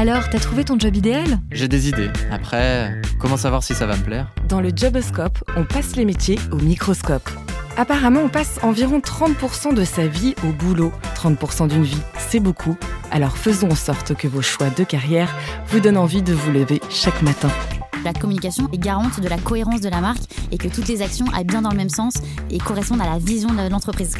[0.00, 2.08] Alors, t'as trouvé ton job idéal J'ai des idées.
[2.30, 6.38] Après, comment savoir si ça va me plaire Dans le Joboscope, on passe les métiers
[6.52, 7.28] au microscope.
[7.76, 10.92] Apparemment, on passe environ 30% de sa vie au boulot.
[11.16, 12.76] 30% d'une vie, c'est beaucoup.
[13.10, 15.34] Alors faisons en sorte que vos choix de carrière
[15.66, 17.50] vous donnent envie de vous lever chaque matin.
[18.04, 20.22] La communication est garante de la cohérence de la marque
[20.52, 22.14] et que toutes les actions aillent bien dans le même sens
[22.50, 24.14] et correspondent à la vision de l'entreprise.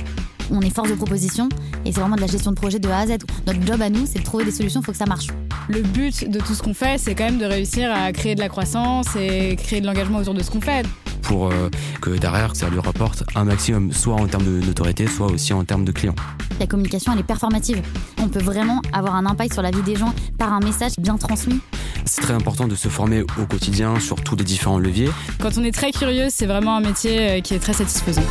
[0.50, 1.48] On est force de proposition
[1.84, 3.18] et c'est vraiment de la gestion de projet de A à Z.
[3.46, 5.28] Notre job à nous, c'est de trouver des solutions, il faut que ça marche.
[5.68, 8.40] Le but de tout ce qu'on fait, c'est quand même de réussir à créer de
[8.40, 10.86] la croissance et créer de l'engagement autour de ce qu'on fait.
[11.22, 11.68] Pour euh,
[12.00, 15.64] que derrière, ça lui rapporte un maximum, soit en termes de notoriété, soit aussi en
[15.64, 16.14] termes de clients.
[16.58, 17.82] La communication, elle est performative.
[18.18, 21.18] On peut vraiment avoir un impact sur la vie des gens par un message bien
[21.18, 21.60] transmis.
[22.06, 25.10] C'est très important de se former au quotidien sur tous les différents leviers.
[25.38, 28.24] Quand on est très curieux, c'est vraiment un métier euh, qui est très satisfaisant.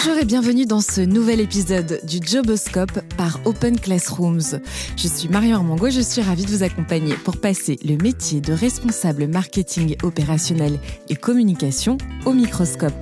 [0.00, 4.60] Bonjour et bienvenue dans ce nouvel épisode du Joboscope par Open Classrooms.
[4.96, 8.52] Je suis Marion Armango, je suis ravie de vous accompagner pour passer le métier de
[8.52, 12.94] responsable marketing opérationnel et communication au microscope.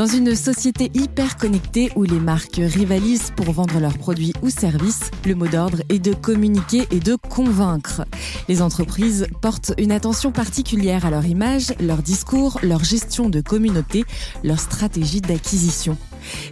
[0.00, 5.10] Dans une société hyper connectée où les marques rivalisent pour vendre leurs produits ou services,
[5.26, 8.06] le mot d'ordre est de communiquer et de convaincre.
[8.48, 14.06] Les entreprises portent une attention particulière à leur image, leur discours, leur gestion de communauté,
[14.42, 15.98] leur stratégie d'acquisition.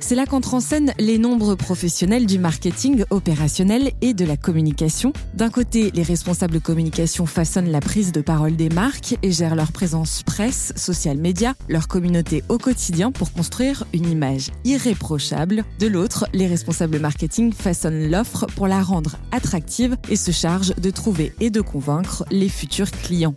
[0.00, 5.12] C'est là qu'entrent en scène les nombreux professionnels du marketing opérationnel et de la communication.
[5.34, 9.72] D'un côté, les responsables communication façonnent la prise de parole des marques et gèrent leur
[9.72, 15.64] présence presse, social média, leur communauté au quotidien pour construire une image irréprochable.
[15.78, 20.90] De l'autre, les responsables marketing façonnent l'offre pour la rendre attractive et se chargent de
[20.90, 23.34] trouver et de convaincre les futurs clients.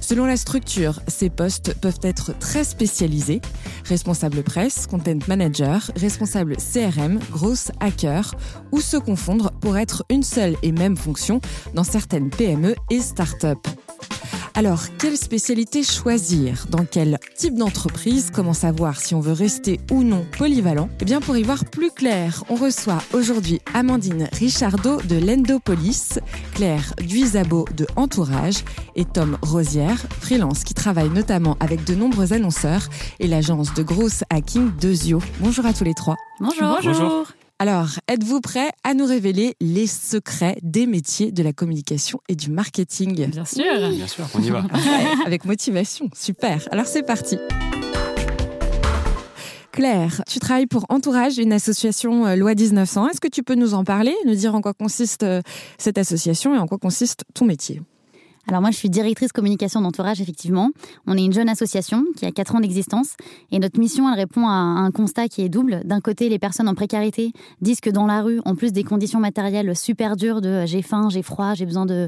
[0.00, 3.40] Selon la structure, ces postes peuvent être très spécialisés.
[3.84, 8.34] Responsable presse, content manager, responsable CRM, grosse hacker,
[8.72, 11.40] ou se confondre pour être une seule et même fonction
[11.74, 13.58] dans certaines PME et start-up.
[14.56, 16.66] Alors, quelle spécialité choisir?
[16.70, 18.30] Dans quel type d'entreprise?
[18.32, 20.88] Comment savoir si on veut rester ou non polyvalent?
[21.00, 26.20] Eh bien, pour y voir plus clair, on reçoit aujourd'hui Amandine Richardot de l'Endopolis,
[26.54, 32.88] Claire Duisabo de Entourage et Tom Rosière, freelance qui travaille notamment avec de nombreux annonceurs
[33.18, 35.18] et l'agence de grosse hacking de Zio.
[35.40, 36.14] Bonjour à tous les trois.
[36.38, 36.78] Bonjour.
[36.80, 37.26] Bonjour.
[37.60, 42.50] Alors, êtes-vous prêts à nous révéler les secrets des métiers de la communication et du
[42.50, 43.14] marketing?
[43.28, 43.64] Bien sûr.
[43.90, 44.64] Bien sûr, on y va.
[45.26, 46.66] Avec motivation, super.
[46.72, 47.38] Alors c'est parti.
[49.70, 53.08] Claire, tu travailles pour Entourage, une association euh, Loi 1900.
[53.08, 55.40] Est-ce que tu peux nous en parler, nous dire en quoi consiste euh,
[55.78, 57.80] cette association et en quoi consiste ton métier?
[58.46, 60.70] Alors moi, je suis directrice communication d'entourage, effectivement.
[61.06, 63.16] On est une jeune association qui a 4 ans d'existence
[63.50, 65.80] et notre mission, elle répond à un constat qui est double.
[65.84, 69.18] D'un côté, les personnes en précarité disent que dans la rue, en plus des conditions
[69.18, 72.06] matérielles super dures de j'ai faim, j'ai froid, j'ai besoin de,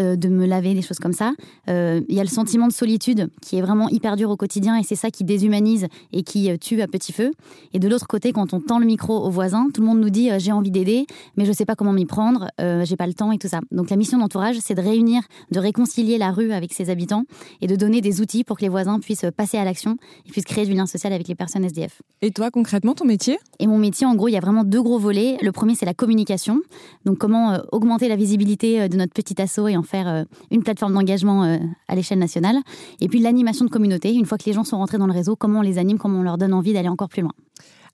[0.00, 1.32] euh, de me laver, des choses comme ça,
[1.68, 4.76] euh, il y a le sentiment de solitude qui est vraiment hyper dur au quotidien
[4.76, 7.30] et c'est ça qui déshumanise et qui euh, tue à petit feu.
[7.72, 10.10] Et de l'autre côté, quand on tend le micro aux voisins, tout le monde nous
[10.10, 13.14] dit euh, j'ai envie d'aider, mais je sais pas comment m'y prendre, j'ai pas le
[13.14, 13.60] temps et tout ça.
[13.70, 15.75] Donc la mission d'entourage, c'est de réunir, de réconcilier
[16.18, 17.24] la rue avec ses habitants
[17.60, 20.44] et de donner des outils pour que les voisins puissent passer à l'action et puissent
[20.44, 22.02] créer du lien social avec les personnes SDF.
[22.22, 23.38] Et toi, concrètement, ton métier?
[23.58, 25.36] Et mon métier, en gros, il y a vraiment deux gros volets.
[25.42, 26.60] Le premier, c'est la communication.
[27.04, 30.24] Donc, comment euh, augmenter la visibilité euh, de notre petit assaut et en faire euh,
[30.50, 32.56] une plateforme d'engagement à l'échelle nationale.
[33.00, 34.14] Et puis, l'animation de communauté.
[34.14, 36.20] Une fois que les gens sont rentrés dans le réseau, comment on les anime, comment
[36.20, 37.32] on leur donne envie d'aller encore plus loin.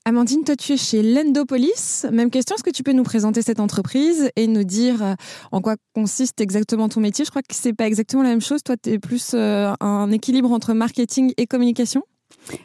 [0.05, 2.05] Amandine, toi, tu es chez l'Endopolis.
[2.11, 5.13] Même question, est-ce que tu peux nous présenter cette entreprise et nous dire euh,
[5.53, 7.23] en quoi consiste exactement ton métier?
[7.23, 8.63] Je crois que c'est pas exactement la même chose.
[8.63, 12.03] Toi, tu es plus euh, un équilibre entre marketing et communication.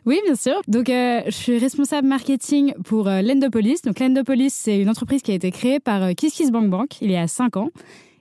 [0.04, 0.60] Oui, bien sûr.
[0.66, 3.82] Donc, euh, je suis responsable marketing pour l'Endopolis.
[3.82, 7.28] Donc, l'Endopolis, c'est une entreprise qui a été créée par euh, KissKissBankBank il y a
[7.28, 7.70] 5 ans.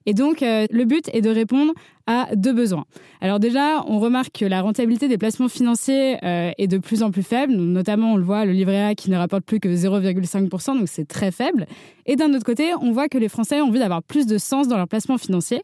[0.07, 1.73] Et donc, euh, le but est de répondre
[2.07, 2.85] à deux besoins.
[3.20, 7.11] Alors déjà, on remarque que la rentabilité des placements financiers euh, est de plus en
[7.11, 7.53] plus faible.
[7.53, 11.08] Notamment, on le voit, le livret A qui ne rapporte plus que 0,5%, donc c'est
[11.08, 11.67] très faible.
[12.05, 14.70] Et d'un autre côté, on voit que les Français ont envie d'avoir plus de sens
[14.70, 15.61] dans leurs placements financiers.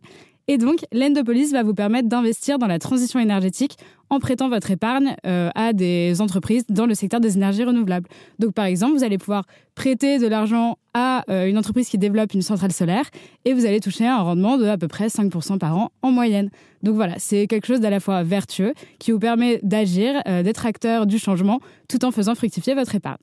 [0.48, 3.78] Et donc, l'Endopolis va vous permettre d'investir dans la transition énergétique
[4.10, 8.08] en prêtant votre épargne euh, à des entreprises dans le secteur des énergies renouvelables.
[8.40, 12.34] Donc, par exemple, vous allez pouvoir prêter de l'argent à euh, une entreprise qui développe
[12.34, 13.06] une centrale solaire
[13.46, 16.50] et vous allez toucher un rendement de à peu près 5% par an en moyenne.
[16.84, 20.66] Donc voilà, c'est quelque chose d'à la fois vertueux qui vous permet d'agir, euh, d'être
[20.66, 23.18] acteur du changement tout en faisant fructifier votre épargne.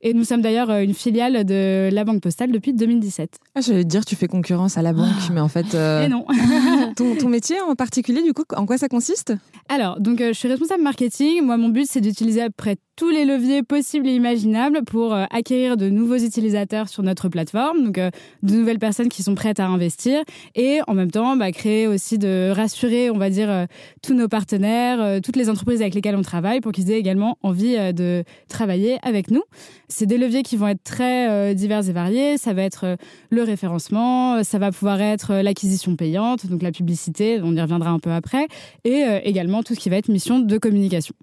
[0.00, 3.38] Et nous sommes d'ailleurs euh, une filiale de la Banque Postale depuis 2017.
[3.54, 6.04] Ah, je vais te dire, tu fais concurrence à la banque, mais en fait, euh,
[6.04, 6.24] Et non.
[6.96, 9.32] ton, ton métier en particulier, du coup, en quoi ça consiste?
[9.68, 11.42] Alors, donc, euh, je suis responsable marketing.
[11.42, 15.14] Moi, mon but, c'est d'utiliser à peu près tous les leviers possibles et imaginables pour
[15.14, 18.10] euh, acquérir de nouveaux utilisateurs sur notre plateforme, donc euh,
[18.42, 20.20] de nouvelles personnes qui sont prêtes à investir,
[20.56, 23.66] et en même temps bah, créer aussi de rassurer, on va dire, euh,
[24.02, 27.76] tous nos partenaires, toutes les entreprises avec lesquelles on travaille, pour qu'ils aient également envie
[27.92, 29.42] de travailler avec nous.
[29.86, 32.36] C'est des leviers qui vont être très divers et variés.
[32.36, 32.96] Ça va être
[33.30, 38.00] le référencement, ça va pouvoir être l'acquisition payante, donc la publicité, on y reviendra un
[38.00, 38.48] peu après,
[38.84, 41.14] et également tout ce qui va être mission de communication.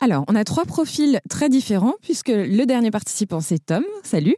[0.00, 3.84] Alors, on a trois profils très différents puisque le dernier participant, c'est Tom.
[4.02, 4.36] Salut.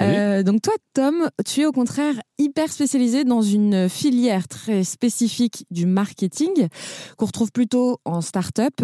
[0.00, 5.66] Euh, donc toi, Tom, tu es au contraire hyper spécialisé dans une filière très spécifique
[5.70, 6.68] du marketing
[7.16, 8.82] qu'on retrouve plutôt en start-up,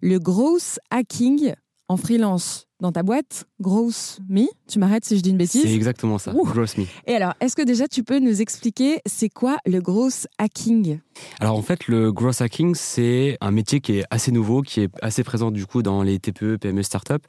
[0.00, 1.54] le growth hacking
[1.88, 4.46] en freelance dans ta boîte, Gross Me.
[4.68, 5.62] Tu m'arrêtes si je dis une bêtise.
[5.62, 6.84] C'est exactement ça, Gross Me.
[7.06, 10.98] Et alors, est-ce que déjà tu peux nous expliquer c'est quoi le gross hacking?
[11.40, 14.90] Alors en fait, le gross hacking, c'est un métier qui est assez nouveau, qui est
[15.00, 17.22] assez présent du coup dans les TPE, PME, start-up.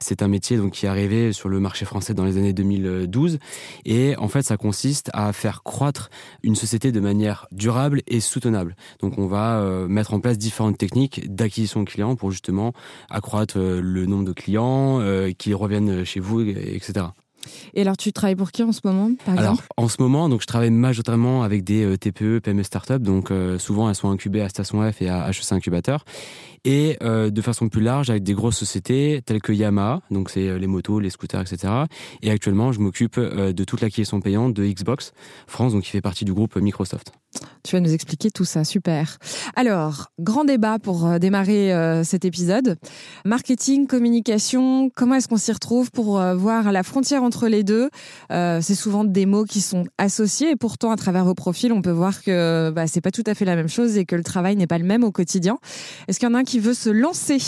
[0.00, 3.38] C'est un métier donc qui est arrivé sur le marché français dans les années 2012
[3.84, 6.10] et en fait, ça consiste à faire croître
[6.42, 8.76] une société de manière durable et soutenable.
[9.00, 12.72] Donc on va euh, mettre en place différentes techniques d'acquisition de clients pour justement
[13.10, 17.06] accroître euh, le nombre de clients euh, qui reviennent chez vous, etc.
[17.74, 19.68] Et alors, tu travailles pour qui en ce moment, par alors, exemple?
[19.76, 22.98] En ce moment, donc, je travaille majoritairement avec des euh, TPE, PME startups.
[22.98, 26.04] Donc, euh, souvent, elles sont incubées à Station F et à HEC Incubateur.
[26.64, 30.66] Et de façon plus large, avec des grosses sociétés telles que Yamaha, donc c'est les
[30.66, 31.72] motos, les scooters, etc.
[32.22, 35.12] Et actuellement, je m'occupe de toute l'acquisition payante de Xbox
[35.46, 37.12] France, donc qui fait partie du groupe Microsoft.
[37.62, 39.18] Tu vas nous expliquer tout ça, super.
[39.56, 42.76] Alors, grand débat pour euh, démarrer euh, cet épisode.
[43.24, 47.90] Marketing, communication, comment est-ce qu'on s'y retrouve pour euh, voir la frontière entre les deux?
[48.30, 51.90] C'est souvent des mots qui sont associés et pourtant, à travers vos profils, on peut
[51.90, 54.56] voir que bah, c'est pas tout à fait la même chose et que le travail
[54.56, 55.58] n'est pas le même au quotidien.
[56.06, 57.38] Est-ce qu'il y en a un qui veut se lancer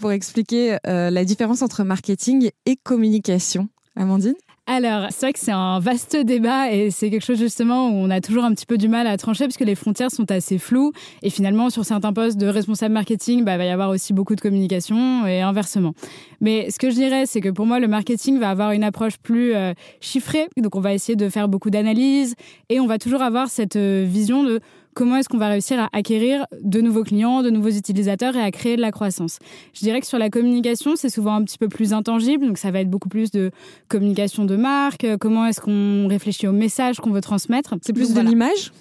[0.00, 3.68] pour expliquer la différence entre marketing et communication?
[3.96, 4.34] Amandine?
[4.70, 8.10] Alors, c'est vrai que c'est un vaste débat et c'est quelque chose justement où on
[8.10, 10.58] a toujours un petit peu du mal à trancher parce que les frontières sont assez
[10.58, 10.92] floues
[11.22, 14.34] et finalement sur certains postes de responsable marketing, bah, il va y avoir aussi beaucoup
[14.34, 15.94] de communication et inversement.
[16.42, 19.16] Mais ce que je dirais, c'est que pour moi, le marketing va avoir une approche
[19.16, 19.72] plus euh,
[20.02, 22.34] chiffrée, donc on va essayer de faire beaucoup d'analyses
[22.68, 24.60] et on va toujours avoir cette euh, vision de
[24.98, 28.50] comment est-ce qu'on va réussir à acquérir de nouveaux clients, de nouveaux utilisateurs et à
[28.50, 29.38] créer de la croissance.
[29.72, 32.72] Je dirais que sur la communication, c'est souvent un petit peu plus intangible, donc ça
[32.72, 33.52] va être beaucoup plus de
[33.86, 37.76] communication de marque, comment est-ce qu'on réfléchit au message qu'on veut transmettre.
[37.80, 38.72] C'est plus de l'image?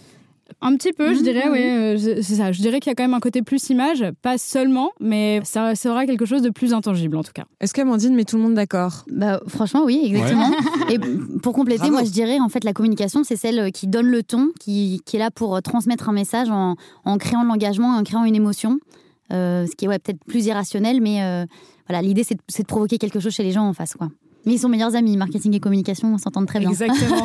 [0.61, 2.51] Un petit peu, je dirais, oui, euh, c'est ça.
[2.51, 5.75] Je dirais qu'il y a quand même un côté plus image, pas seulement, mais ça
[5.75, 7.45] sera quelque chose de plus intangible en tout cas.
[7.59, 9.05] Est-ce qu'Amandine met tout le monde d'accord?
[9.11, 10.51] Bah, Franchement, oui, exactement.
[10.89, 10.99] Et
[11.41, 14.49] pour compléter, moi je dirais en fait la communication, c'est celle qui donne le ton,
[14.59, 18.23] qui, qui est là pour transmettre un message en, en créant de l'engagement, en créant
[18.25, 18.79] une émotion.
[19.33, 21.45] Euh, ce qui est ouais, peut-être plus irrationnel, mais euh,
[21.89, 23.93] voilà, l'idée c'est de, de provoquer quelque chose chez les gens en face.
[23.95, 24.07] quoi.
[24.47, 26.69] Mais ils sont meilleurs amis, marketing et communication, on s'entend très bien.
[26.69, 27.21] Exactement.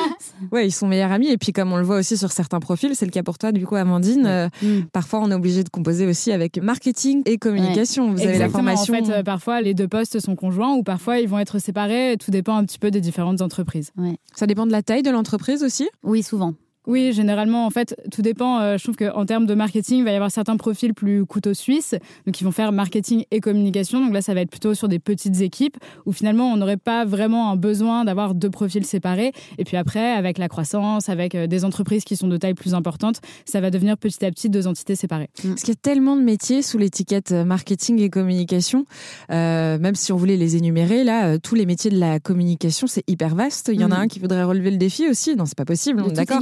[0.52, 1.28] ouais, ils sont meilleurs amis.
[1.28, 3.50] Et puis, comme on le voit aussi sur certains profils, c'est le cas pour toi,
[3.50, 4.26] du coup, Amandine.
[4.26, 4.82] Euh, mm.
[4.92, 8.12] Parfois, on est obligé de composer aussi avec marketing et communication.
[8.12, 8.92] Vous avez la formation.
[8.92, 12.18] En fait, euh, parfois, les deux postes sont conjoints ou parfois, ils vont être séparés.
[12.22, 13.90] Tout dépend un petit peu des différentes entreprises.
[14.34, 16.52] Ça dépend de la taille de l'entreprise aussi Oui, souvent.
[16.86, 18.60] Oui, généralement, en fait, tout dépend.
[18.60, 21.54] Euh, je trouve qu'en termes de marketing, il va y avoir certains profils plus couteaux
[21.54, 24.00] suisses, donc ils vont faire marketing et communication.
[24.04, 25.76] Donc là, ça va être plutôt sur des petites équipes
[26.06, 29.32] où finalement, on n'aurait pas vraiment un besoin d'avoir deux profils séparés.
[29.58, 32.74] Et puis après, avec la croissance, avec euh, des entreprises qui sont de taille plus
[32.74, 35.28] importante, ça va devenir petit à petit deux entités séparées.
[35.42, 38.84] Parce qu'il y a tellement de métiers sous l'étiquette euh, marketing et communication,
[39.28, 43.34] même si on voulait les énumérer, là, tous les métiers de la communication, c'est hyper
[43.34, 43.70] vaste.
[43.72, 44.02] Il y en a mm.
[44.02, 45.34] un qui voudrait relever le défi aussi.
[45.34, 46.02] Non, c'est pas possible.
[46.12, 46.40] D'accord.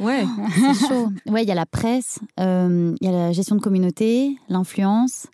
[0.00, 0.24] Ouais.
[0.54, 1.08] C'est chaud.
[1.26, 5.26] Ouais, il y a la presse, euh, il y a la gestion de communauté, l'influence.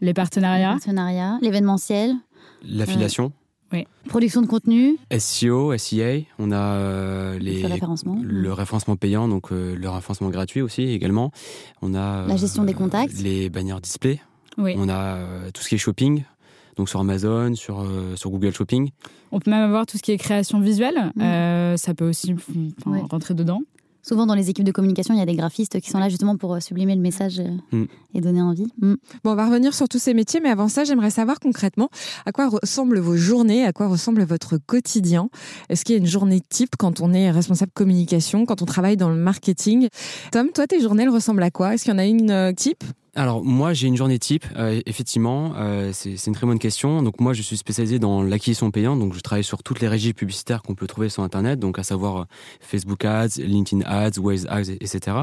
[0.00, 0.72] Les partenariats.
[0.72, 2.14] partenariats, l'événementiel.
[2.64, 3.32] L'affiliation.
[3.72, 3.86] Oui.
[4.08, 4.96] Production de contenu.
[5.16, 10.82] SEO, SEA, on a euh, les, le référencement payant, donc euh, le référencement gratuit aussi
[10.82, 11.30] également.
[11.80, 13.18] On a la gestion des contacts.
[13.20, 14.20] Les bannières display.
[14.58, 14.74] Oui.
[14.76, 15.18] On a
[15.54, 16.24] tout ce qui est shopping,
[16.76, 18.90] donc sur Amazon, sur, sur Google Shopping.
[19.30, 21.12] On peut même avoir tout ce qui est création visuelle.
[21.78, 22.34] Ça peut aussi
[23.08, 23.62] rentrer dedans.
[24.02, 26.36] Souvent dans les équipes de communication, il y a des graphistes qui sont là justement
[26.36, 27.86] pour euh, sublimer le message euh, mm.
[28.14, 28.66] et donner envie.
[28.80, 28.94] Mm.
[29.22, 31.88] Bon, on va revenir sur tous ces métiers, mais avant ça, j'aimerais savoir concrètement
[32.26, 35.28] à quoi ressemblent vos journées, à quoi ressemble votre quotidien.
[35.68, 38.96] Est-ce qu'il y a une journée type quand on est responsable communication, quand on travaille
[38.96, 39.88] dans le marketing?
[40.32, 41.74] Tom, toi, tes journées, elles ressemblent à quoi?
[41.74, 42.82] Est-ce qu'il y en a une euh, type?
[43.14, 47.02] Alors moi j'ai une journée type, euh, effectivement, euh, c'est une très bonne question.
[47.02, 50.14] Donc moi je suis spécialisé dans l'acquisition payante, donc je travaille sur toutes les régies
[50.14, 52.24] publicitaires qu'on peut trouver sur Internet, donc à savoir euh,
[52.60, 55.18] Facebook Ads, LinkedIn Ads, Waze Ads, etc.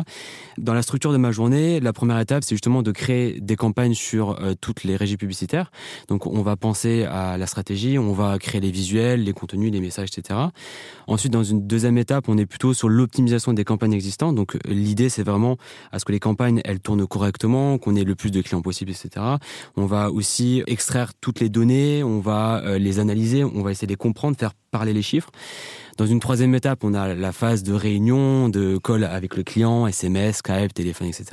[0.59, 3.95] Dans la structure de ma journée, la première étape c'est justement de créer des campagnes
[3.95, 5.71] sur toutes les régies publicitaires.
[6.09, 9.81] Donc on va penser à la stratégie, on va créer les visuels, les contenus, les
[9.81, 10.39] messages, etc.
[11.07, 14.35] Ensuite dans une deuxième étape, on est plutôt sur l'optimisation des campagnes existantes.
[14.35, 15.57] Donc l'idée c'est vraiment
[15.91, 18.91] à ce que les campagnes elles tournent correctement qu'on ait le plus de clients possible,
[18.91, 19.25] etc.
[19.75, 23.87] On va aussi extraire toutes les données, on va euh, les analyser, on va essayer
[23.87, 25.31] de les comprendre, faire parler les chiffres.
[25.97, 29.85] Dans une troisième étape, on a la phase de réunion, de call avec le client,
[29.87, 31.25] SMS, Skype, téléphone, etc.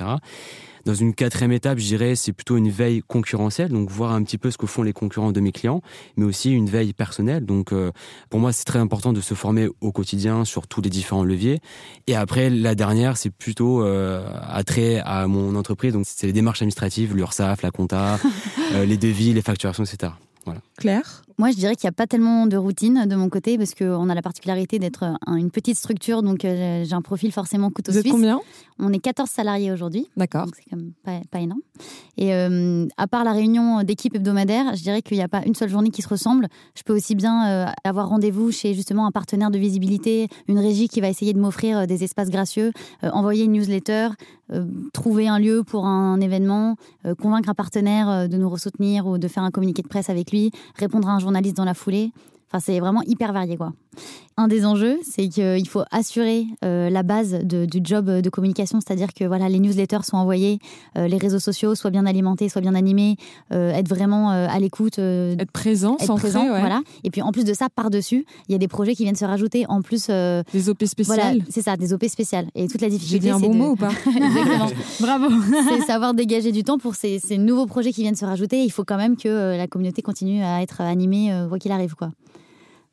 [0.87, 4.37] Dans une quatrième étape, je dirais, c'est plutôt une veille concurrentielle, donc voir un petit
[4.37, 5.81] peu ce que font les concurrents de mes clients,
[6.15, 7.45] mais aussi une veille personnelle.
[7.45, 7.91] Donc, euh,
[8.29, 11.59] pour moi, c'est très important de se former au quotidien sur tous les différents leviers.
[12.07, 15.91] Et après, la dernière, c'est plutôt euh, attrait à mon entreprise.
[15.91, 18.17] Donc, c'est les démarches administratives, l'URSSAF, la compta,
[18.71, 20.13] euh, les devis, les facturations, etc.
[20.45, 20.61] Voilà.
[20.77, 21.23] Claire?
[21.39, 24.09] Moi, je dirais qu'il n'y a pas tellement de routine de mon côté parce qu'on
[24.09, 27.99] a la particularité d'être une petite structure, donc euh, j'ai un profil forcément couteau Vous
[27.99, 28.11] suisse.
[28.11, 28.39] combien
[28.79, 30.09] On est 14 salariés aujourd'hui.
[30.17, 30.45] D'accord.
[30.45, 31.61] Donc c'est quand même pas, pas énorme.
[32.17, 35.53] Et euh, à part la réunion d'équipe hebdomadaire, je dirais qu'il n'y a pas une
[35.53, 36.47] seule journée qui se ressemble.
[36.73, 40.87] Je peux aussi bien euh, avoir rendez-vous chez justement un partenaire de visibilité, une régie
[40.87, 42.71] qui va essayer de m'offrir des espaces gracieux,
[43.03, 44.09] envoyer une newsletter,
[44.91, 46.77] trouver un lieu pour un événement,
[47.21, 50.51] convaincre un partenaire de nous soutenir ou de faire un communiqué de presse avec lui,
[50.75, 52.11] répondre à un journaliste dans la foulée.
[52.49, 53.73] Enfin, c'est vraiment hyper varié, quoi.
[54.39, 59.13] Un des enjeux, c'est qu'il faut assurer euh, la base du job de communication, c'est-à-dire
[59.13, 60.59] que voilà, les newsletters sont envoyés,
[60.95, 63.15] euh, les réseaux sociaux soient bien alimentés, soient bien animés,
[63.51, 66.81] euh, être vraiment à l'écoute, être présent, être présent, voilà.
[67.03, 69.15] Et puis en plus de ça, par dessus, il y a des projets qui viennent
[69.15, 70.07] se rajouter en plus.
[70.07, 71.19] des OP spéciales.
[71.19, 72.47] Voilà, c'est ça, des OP spéciales.
[72.53, 73.13] Et toute la difficulté.
[73.13, 74.69] J'ai dit un bon mot ou pas Exactement.
[74.99, 75.27] Bravo.
[75.69, 78.63] c'est savoir dégager du temps pour ces, ces, nouveaux projets qui viennent se rajouter.
[78.63, 82.11] Il faut quand même que la communauté continue à être animée, quoi qu'il arrive, quoi.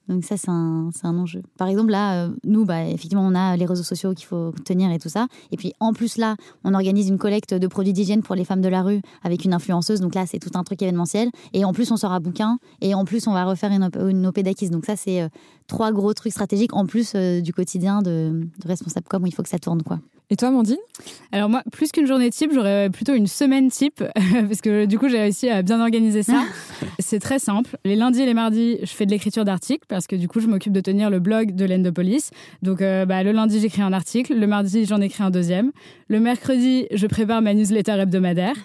[0.09, 1.43] Donc ça, c'est un, un, enjeu.
[1.57, 4.91] Par exemple, là, euh, nous, bah, effectivement, on a les réseaux sociaux qu'il faut tenir
[4.93, 5.29] et tout ça.
[5.51, 8.61] Et puis, en plus, là, on organise une collecte de produits d'hygiène pour les femmes
[8.61, 10.01] de la rue avec une influenceuse.
[10.01, 11.31] Donc là, c'est tout un truc événementiel.
[11.53, 12.59] Et en plus, on sort à bouquin.
[12.81, 14.71] Et en plus, on va refaire une, une OP d'acquise.
[14.71, 15.29] Donc ça, c'est euh,
[15.67, 19.35] trois gros trucs stratégiques en plus euh, du quotidien de, de responsable com où il
[19.35, 20.01] faut que ça tourne, quoi.
[20.35, 20.79] Et toi, Mandine
[21.31, 24.03] Alors moi, plus qu'une journée type, j'aurais plutôt une semaine type,
[24.49, 26.43] parce que du coup, j'ai réussi à bien organiser ça.
[26.99, 27.77] c'est très simple.
[27.85, 30.49] Les lundis et les mardis, je fais de l'écriture d'articles, parce que du coup, je
[30.49, 32.31] m'occupe de tenir le blog de l'Endopolis.
[32.63, 35.71] Donc euh, bah, le lundi, j'écris un article, le mardi, j'en écris un deuxième.
[36.09, 38.57] Le mercredi, je prépare ma newsletter hebdomadaire.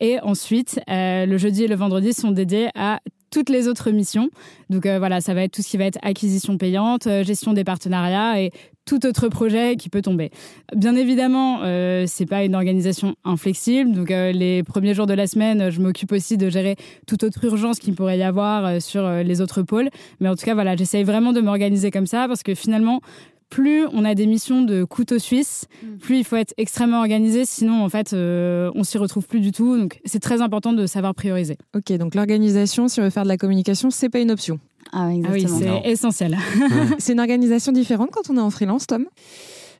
[0.00, 4.30] Et ensuite, euh, le jeudi et le vendredi sont dédiés à toutes les autres missions.
[4.70, 7.64] Donc euh, voilà, ça va être tout ce qui va être acquisition payante, gestion des
[7.64, 8.50] partenariats et
[8.88, 10.30] tout autre projet qui peut tomber.
[10.74, 13.92] Bien évidemment, euh, c'est pas une organisation inflexible.
[13.92, 16.76] Donc euh, les premiers jours de la semaine, je m'occupe aussi de gérer
[17.06, 19.90] toute autre urgence qu'il pourrait y avoir euh, sur euh, les autres pôles.
[20.20, 23.02] Mais en tout cas, voilà, j'essaye vraiment de m'organiser comme ça parce que finalement,
[23.50, 25.98] plus on a des missions de couteau suisse, mm.
[25.98, 29.52] plus il faut être extrêmement organisé, sinon en fait euh, on s'y retrouve plus du
[29.52, 29.76] tout.
[29.76, 31.56] Donc c'est très important de savoir prioriser.
[31.74, 34.58] Ok, donc l'organisation, si on veut faire de la communication, c'est pas une option.
[34.92, 36.36] Ah, ah oui, c'est essentiel.
[36.98, 39.06] c'est une organisation différente quand on est en freelance, Tom?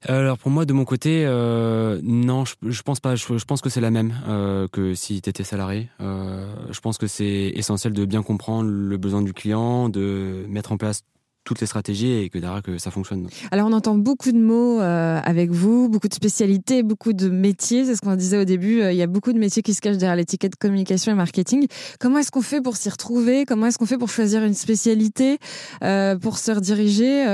[0.06, 3.16] Alors pour moi, de mon côté, euh, non, je, je, pense pas.
[3.16, 5.88] Je, pense que c'est la même euh, que si tu étais salarié.
[6.00, 10.70] Euh, je pense que c'est essentiel de bien comprendre le besoin du client, de mettre
[10.70, 11.02] en place
[11.48, 13.26] toutes les stratégies et que derrière que ça fonctionne.
[13.50, 17.86] Alors on entend beaucoup de mots euh, avec vous, beaucoup de spécialités, beaucoup de métiers.
[17.86, 18.82] C'est ce qu'on disait au début.
[18.82, 21.66] Euh, il y a beaucoup de métiers qui se cachent derrière l'étiquette communication et marketing.
[22.00, 23.46] Comment est-ce qu'on fait pour s'y retrouver?
[23.46, 25.38] Comment est-ce qu'on fait pour choisir une spécialité,
[25.82, 27.24] euh, pour se rediriger?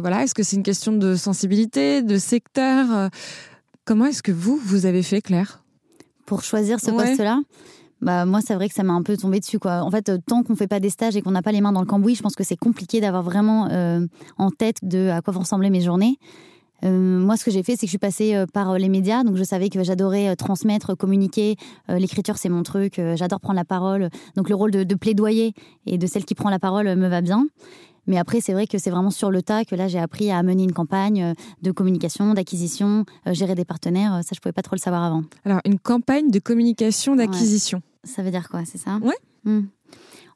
[0.00, 3.10] Voilà, est-ce que c'est une question de sensibilité, de secteur?
[3.84, 5.62] Comment est-ce que vous vous avez fait, Claire?
[6.24, 7.42] Pour choisir ce poste-là
[8.00, 9.82] bah moi c'est vrai que ça m'a un peu tombé dessus quoi.
[9.82, 11.72] En fait, euh, tant qu'on fait pas des stages et qu'on n'a pas les mains
[11.72, 15.20] dans le cambouis, je pense que c'est compliqué d'avoir vraiment euh, en tête de à
[15.20, 16.18] quoi vont ressembler mes journées.
[16.84, 19.34] Euh, moi, ce que j'ai fait, c'est que je suis passée par les médias, donc
[19.34, 21.56] je savais que j'adorais transmettre, communiquer.
[21.88, 23.00] L'écriture, c'est mon truc.
[23.16, 24.10] J'adore prendre la parole.
[24.36, 25.54] Donc le rôle de, de, plaidoyer
[25.86, 27.48] et de celle qui prend la parole me va bien.
[28.06, 30.40] Mais après, c'est vrai que c'est vraiment sur le tas que là, j'ai appris à
[30.44, 34.20] mener une campagne de communication, d'acquisition, gérer des partenaires.
[34.22, 35.24] Ça, je pouvais pas trop le savoir avant.
[35.44, 37.82] Alors, une campagne de communication, d'acquisition.
[38.04, 39.16] Ça veut dire quoi, c'est ça Ouais.
[39.44, 39.66] Hmm.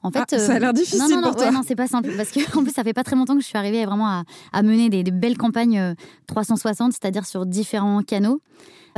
[0.01, 1.51] En fait, ah, ça a l'air euh, difficile non, non, non, pour toi.
[1.51, 3.47] non, c'est pas simple parce que en plus, ça fait pas très longtemps que je
[3.47, 5.95] suis arrivée vraiment à, à mener des, des, belles campagnes
[6.27, 8.41] 360, c'est-à-dire sur différents canaux.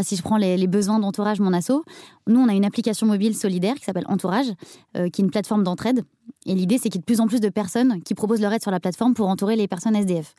[0.03, 1.84] Si je prends les, besoins d'entourage, mon asso,
[2.27, 4.48] nous, on a une application mobile solidaire qui s'appelle Entourage,
[4.98, 6.03] euh, qui est une plateforme d'entraide.
[6.45, 8.51] Et l'idée, c'est qu'il y ait de plus en plus de personnes qui proposent leur
[8.51, 10.36] aide sur la plateforme pour entourer les personnes SDF.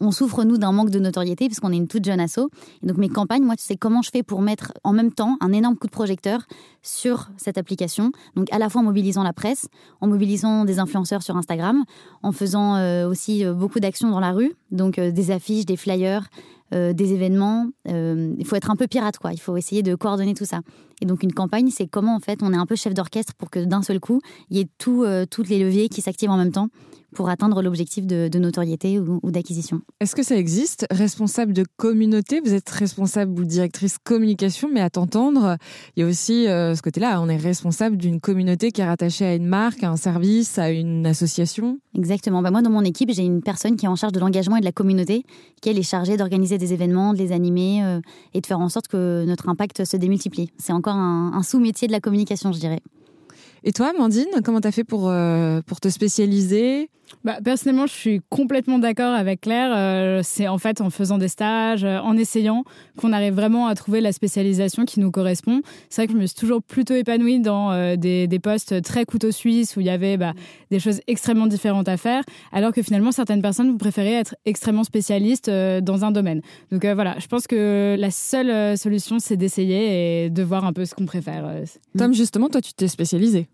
[0.00, 2.48] On souffre, nous, d'un manque de notoriété, puisqu'on est une toute jeune asso.
[2.82, 5.36] Et donc, mes campagnes, moi, tu sais comment je fais pour mettre en même temps
[5.40, 6.46] un énorme coup de projecteur
[6.82, 8.12] sur cette application?
[8.34, 9.68] Donc, à la fois en mobilisant la presse,
[10.00, 11.84] en mobilisant des influenceurs sur Instagram,
[12.22, 15.76] en faisant euh, aussi euh, beaucoup d'actions dans la rue, donc euh, des affiches, des
[15.76, 16.28] flyers,
[16.72, 17.68] des événements.
[17.84, 19.32] il faut être un peu pirate, quoi.
[19.32, 20.62] Il faut essayer de coordonner tout ça.
[21.02, 23.50] Et donc, une campagne, c'est comment, en fait, on est un peu chef d'orchestre pour
[23.50, 26.68] que d'un seul coup, il y ait tous les leviers qui s'activent en même temps
[27.16, 29.80] pour atteindre l'objectif de, notoriété ou, d'acquisition.
[30.00, 34.90] Est-ce que ça existe Responsable de communauté, vous êtes responsable ou directrice communication, mais à
[34.90, 35.56] t'entendre,
[35.96, 39.24] il y a aussi euh, ce côté-là, on est responsable d'une communauté qui est rattachée
[39.24, 42.42] à une marque, à un service, à une association Exactement.
[42.42, 44.60] Bah moi, dans mon équipe, j'ai une personne qui est en charge de l'engagement et
[44.60, 45.24] de la communauté,
[45.62, 48.00] qui elle est chargée d'organiser des événements, de les animer euh,
[48.34, 50.50] et de faire en sorte que notre impact se démultiplie.
[50.58, 52.82] C'est encore un sous-métier de la communication, je dirais.
[53.64, 56.88] Et toi, Amandine, comment tu as fait pour, euh, pour te spécialiser?
[57.24, 59.72] Bah, personnellement, je suis complètement d'accord avec Claire.
[59.76, 62.64] Euh, c'est en fait en faisant des stages, euh, en essayant,
[62.96, 65.62] qu'on arrive vraiment à trouver la spécialisation qui nous correspond.
[65.88, 69.30] C'est vrai que je me suis toujours plutôt épanouie dans des, des, postes très couteau
[69.30, 70.32] suisse où il y avait bah,
[70.70, 72.22] des choses extrêmement différentes à faire,
[72.52, 76.40] alors que finalement, certaines personnes, vous préférez être extrêmement spécialiste dans un domaine.
[76.72, 80.84] Donc voilà, je pense que la seule solution, c'est d'essayer et de voir un peu
[80.84, 81.50] ce qu'on préfère.
[81.96, 83.48] Tom, justement, toi, tu t'es spécialisé.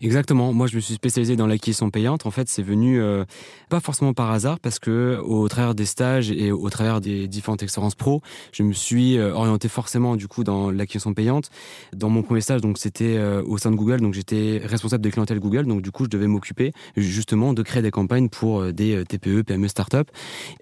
[0.00, 0.52] Exactement.
[0.52, 2.26] Moi, je me suis spécialisé dans l'acquisition payante.
[2.26, 3.24] En fait, c'est venu euh,
[3.68, 7.62] pas forcément par hasard, parce que au travers des stages et au travers des différentes
[7.62, 11.50] expériences pro, je me suis euh, orienté forcément du coup dans l'acquisition payante.
[11.94, 15.10] Dans mon premier stage, donc c'était euh, au sein de Google, donc j'étais responsable de
[15.10, 19.04] clientèle Google, donc du coup, je devais m'occuper justement de créer des campagnes pour des
[19.04, 20.10] TPE, PME, startups.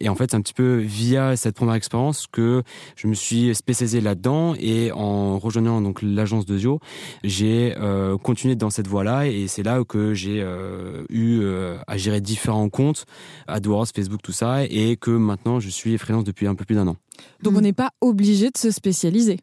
[0.01, 2.63] Et en fait, c'est un petit peu via cette première expérience que
[2.97, 6.81] je me suis spécialisé là-dedans et en rejoignant donc l'agence de Zio,
[7.23, 7.75] j'ai
[8.23, 8.87] continué dans cette
[9.25, 13.07] et c'est là que j'ai euh, eu euh, à gérer différents comptes,
[13.47, 14.65] AdWords, Facebook, tout ça.
[14.65, 16.97] Et que maintenant, je suis freelance depuis un peu plus d'un an.
[17.43, 19.39] Donc, on n'est pas obligé de se spécialiser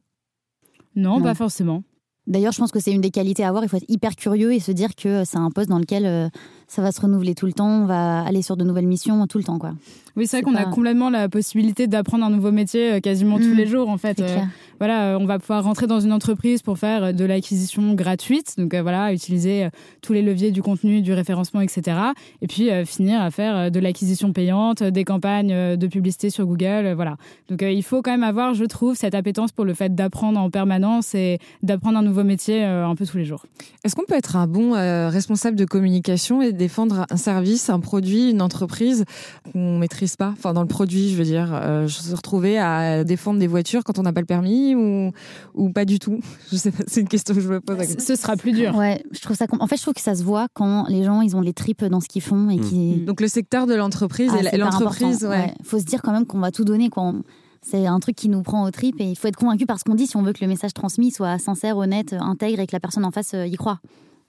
[0.95, 1.83] non, pas forcément.
[2.25, 3.63] D'ailleurs, je pense que c'est une des qualités à avoir.
[3.63, 6.29] Il faut être hyper curieux et se dire que c'est un poste dans lequel euh,
[6.67, 9.37] ça va se renouveler tout le temps, on va aller sur de nouvelles missions tout
[9.37, 9.59] le temps.
[9.59, 9.73] Quoi.
[10.15, 13.53] Oui, c'est vrai qu'on a complètement la possibilité d'apprendre un nouveau métier euh, quasiment tous
[13.53, 13.57] mmh.
[13.57, 14.19] les jours en fait.
[14.19, 14.37] Euh,
[14.77, 18.75] voilà, euh, on va pouvoir rentrer dans une entreprise pour faire de l'acquisition gratuite, donc
[18.75, 19.69] voilà, utiliser
[20.01, 21.97] tous les leviers du contenu, du référencement, etc.
[22.41, 27.17] Et puis finir à faire de l'acquisition payante, des campagnes de publicité sur Google, voilà.
[27.49, 30.49] Donc il faut quand même avoir, je trouve, cette appétence pour le fait d'apprendre en
[30.49, 33.45] permanence et d'apprendre un nouveau métier un peu tous les jours.
[33.83, 34.71] Est-ce qu'on peut être un bon
[35.09, 39.05] responsable de communication et défendre un service, un produit, une entreprise
[39.51, 40.29] qu'on maîtrise pas.
[40.37, 43.83] Enfin, dans le produit, je veux dire, euh, je se retrouvais à défendre des voitures
[43.83, 45.11] quand on n'a pas le permis ou,
[45.53, 46.19] ou pas du tout.
[46.51, 47.97] Je sais pas, c'est une question que je me pose.
[47.97, 48.75] Ce sera plus dur.
[48.75, 49.45] Ouais, je trouve ça.
[49.59, 51.85] En fait, je trouve que ça se voit quand les gens ils ont les tripes
[51.85, 52.97] dans ce qu'ils font et qui.
[52.97, 53.05] Mm.
[53.05, 55.53] Donc le secteur de l'entreprise ah, et l'entreprise, ouais.
[55.63, 57.13] Faut se dire quand même qu'on va tout donner quoi.
[57.61, 59.85] C'est un truc qui nous prend aux tripes et il faut être convaincu par ce
[59.85, 62.73] qu'on dit si on veut que le message transmis soit sincère, honnête, intègre et que
[62.75, 63.79] la personne en face euh, y croit.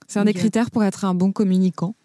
[0.07, 1.95] C'est un des critères pour être un bon communicant.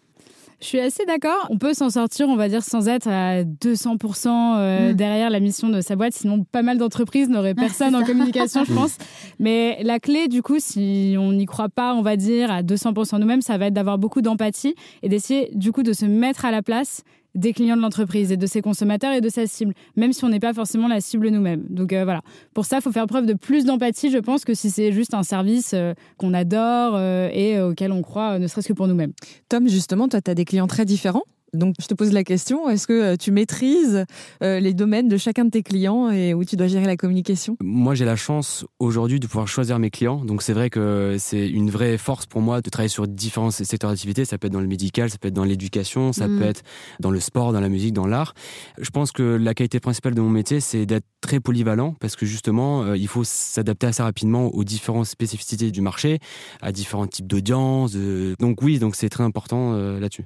[0.61, 1.47] Je suis assez d'accord.
[1.49, 4.93] On peut s'en sortir, on va dire, sans être à 200% euh, mm.
[4.93, 6.13] derrière la mission de sa boîte.
[6.13, 8.97] Sinon, pas mal d'entreprises n'auraient personne en communication, je pense.
[9.39, 13.19] Mais la clé, du coup, si on n'y croit pas, on va dire, à 200%
[13.19, 16.51] nous-mêmes, ça va être d'avoir beaucoup d'empathie et d'essayer, du coup, de se mettre à
[16.51, 17.03] la place
[17.35, 20.29] des clients de l'entreprise et de ses consommateurs et de sa cible, même si on
[20.29, 21.65] n'est pas forcément la cible nous-mêmes.
[21.69, 22.21] Donc euh, voilà,
[22.53, 25.13] pour ça, il faut faire preuve de plus d'empathie, je pense, que si c'est juste
[25.13, 29.13] un service euh, qu'on adore euh, et auquel on croit, ne serait-ce que pour nous-mêmes.
[29.49, 31.23] Tom, justement, toi, tu as des clients très différents?
[31.53, 34.05] Donc, je te pose la question, est-ce que euh, tu maîtrises
[34.41, 37.57] euh, les domaines de chacun de tes clients et où tu dois gérer la communication?
[37.61, 40.23] Moi, j'ai la chance aujourd'hui de pouvoir choisir mes clients.
[40.23, 43.89] Donc, c'est vrai que c'est une vraie force pour moi de travailler sur différents secteurs
[43.89, 44.23] d'activité.
[44.23, 46.39] Ça peut être dans le médical, ça peut être dans l'éducation, ça mm.
[46.39, 46.63] peut être
[47.01, 48.33] dans le sport, dans la musique, dans l'art.
[48.79, 52.25] Je pense que la qualité principale de mon métier, c'est d'être très polyvalent parce que
[52.25, 56.19] justement, euh, il faut s'adapter assez rapidement aux différentes spécificités du marché,
[56.61, 57.93] à différents types d'audience.
[58.39, 60.25] Donc oui, donc c'est très important là-dessus.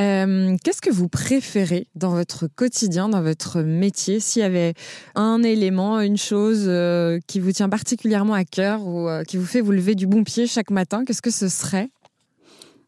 [0.00, 4.18] Euh, qu'est-ce que vous préférez dans votre quotidien, dans votre métier?
[4.18, 4.74] S'il y avait
[5.14, 9.46] un élément, une chose euh, qui vous tient particulièrement à cœur ou euh, qui vous
[9.46, 11.90] fait vous lever du bon pied chaque matin, qu'est-ce que ce serait?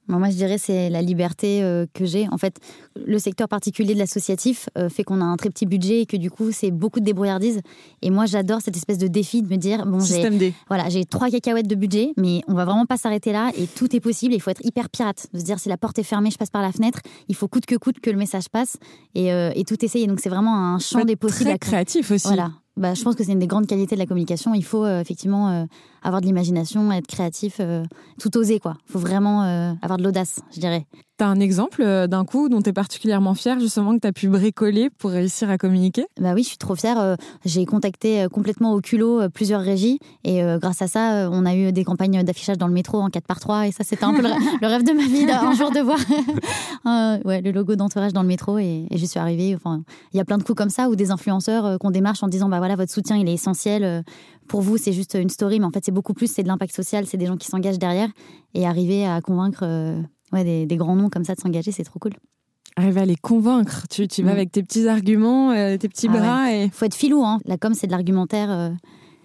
[0.09, 2.29] Moi, je dirais c'est la liberté euh, que j'ai.
[2.31, 2.59] En fait,
[2.95, 6.16] le secteur particulier de l'associatif euh, fait qu'on a un très petit budget et que
[6.16, 7.61] du coup, c'est beaucoup de débrouillardise.
[8.03, 11.31] Et moi, j'adore cette espèce de défi de me dire bon, j'ai voilà, j'ai trois
[11.31, 14.35] cacahuètes de budget, mais on va vraiment pas s'arrêter là et tout est possible.
[14.35, 16.51] Il faut être hyper pirate, de se dire si la porte est fermée, je passe
[16.51, 17.01] par la fenêtre.
[17.29, 18.77] Il faut coûte que coûte que le message passe
[19.14, 20.07] et, euh, et tout essayer.
[20.07, 21.51] Donc c'est vraiment un champ des possibles.
[21.51, 22.29] Très créatif aussi.
[22.29, 22.53] Voilà.
[22.77, 24.53] Bah, je pense que c'est une des grandes qualités de la communication.
[24.53, 25.66] Il faut effectivement
[26.07, 27.85] avoir de l'imagination, être créatif, euh,
[28.21, 28.75] tout oser quoi.
[28.88, 29.42] Il faut vraiment
[29.83, 30.87] avoir de l'audace, je dirais.
[31.19, 34.12] T'as un exemple euh, d'un coup dont tu es particulièrement fier justement que tu as
[34.12, 36.05] pu bricoler pour réussir à communiquer?
[36.21, 37.01] Bah oui, je suis trop fière.
[37.01, 37.16] Euh,
[37.47, 41.73] j'ai contacté euh, complètement au culot plusieurs régies et grâce à ça, on a eu
[41.73, 44.85] des campagnes d'affichage dans le métro en 4x3 et ça c'était un peu le rêve
[44.85, 45.99] de ma vie un jour de voir
[47.25, 49.55] ouais, le logo d'entourage dans le métro et, et je suis arrivée.
[49.55, 52.29] Enfin, il y a plein de coups comme ça où des influenceurs qu'on démarche en
[52.29, 54.05] disant bah voilà votre soutien il est essentiel.
[54.49, 56.75] Pour vous c'est juste une story, mais en fait c'est beaucoup plus, c'est de l'impact
[56.75, 58.09] social, c'est des gens qui s'engagent derrière
[58.55, 59.65] et arriver à convaincre
[60.33, 62.13] ouais, des, grands noms comme ça de s'engager, c'est trop cool.
[62.77, 63.87] Arriver à les convaincre.
[63.89, 64.35] Tu, tu vas mm.
[64.35, 66.53] avec tes petits arguments, euh, tes petits ah bras.
[66.53, 66.69] Et...
[66.71, 67.25] faut être filou.
[67.25, 67.41] Hein.
[67.47, 68.51] La com, c'est de l'argumentaire.
[68.51, 68.71] Euh,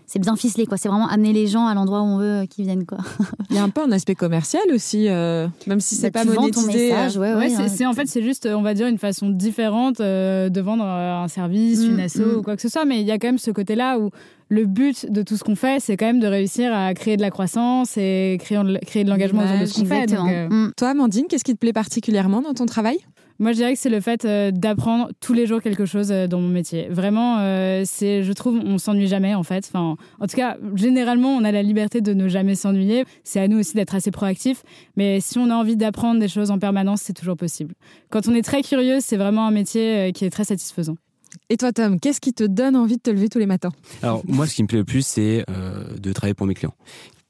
[0.06, 0.78] c'est bien ficelé, quoi.
[0.78, 3.00] C'est vraiment amener les gens à l'endroit où on veut euh, qu'ils viennent, quoi.
[3.50, 6.94] Il y a un peu un aspect commercial aussi, même si c'est bah, pas monétisé.
[7.14, 7.68] Ton ouais, ouais, hein.
[7.68, 11.84] c'est en fait c'est juste, on va dire, une façon différente de vendre un service,
[11.84, 12.38] une mm, asso mm.
[12.38, 12.86] ou quoi que ce soit.
[12.86, 14.12] Mais il y a quand même ce côté-là où
[14.52, 17.22] le but de tout ce qu'on fait, c'est quand même de réussir à créer de
[17.22, 20.14] la croissance et créer, créer de l'engagement autour de ce qu'on fait.
[20.14, 20.70] Euh.
[20.76, 22.98] Toi, Amandine, qu'est-ce qui te plaît particulièrement dans ton travail?
[23.40, 26.28] Moi, je dirais que c'est le fait euh, d'apprendre tous les jours quelque chose euh,
[26.28, 26.90] dans mon métier.
[26.90, 27.38] Vraiment,
[27.86, 29.66] c'est, je trouve, on s'ennuie jamais en fait.
[29.74, 33.06] Enfin, en tout cas, généralement, on a la liberté de ne jamais s'ennuyer.
[33.24, 34.64] C'est à nous aussi d'être assez proactifs.
[34.98, 37.74] Mais si on a envie d'apprendre des choses en permanence, c'est toujours possible.
[38.10, 40.98] Quand on est très curieux, c'est vraiment un métier qui est très satisfaisant.
[41.52, 43.74] Et toi, Tom, qu'est-ce qui te donne envie de te lever tous les matins?
[44.02, 46.74] Alors, moi, ce qui me plaît le plus, c'est euh, de travailler pour mes clients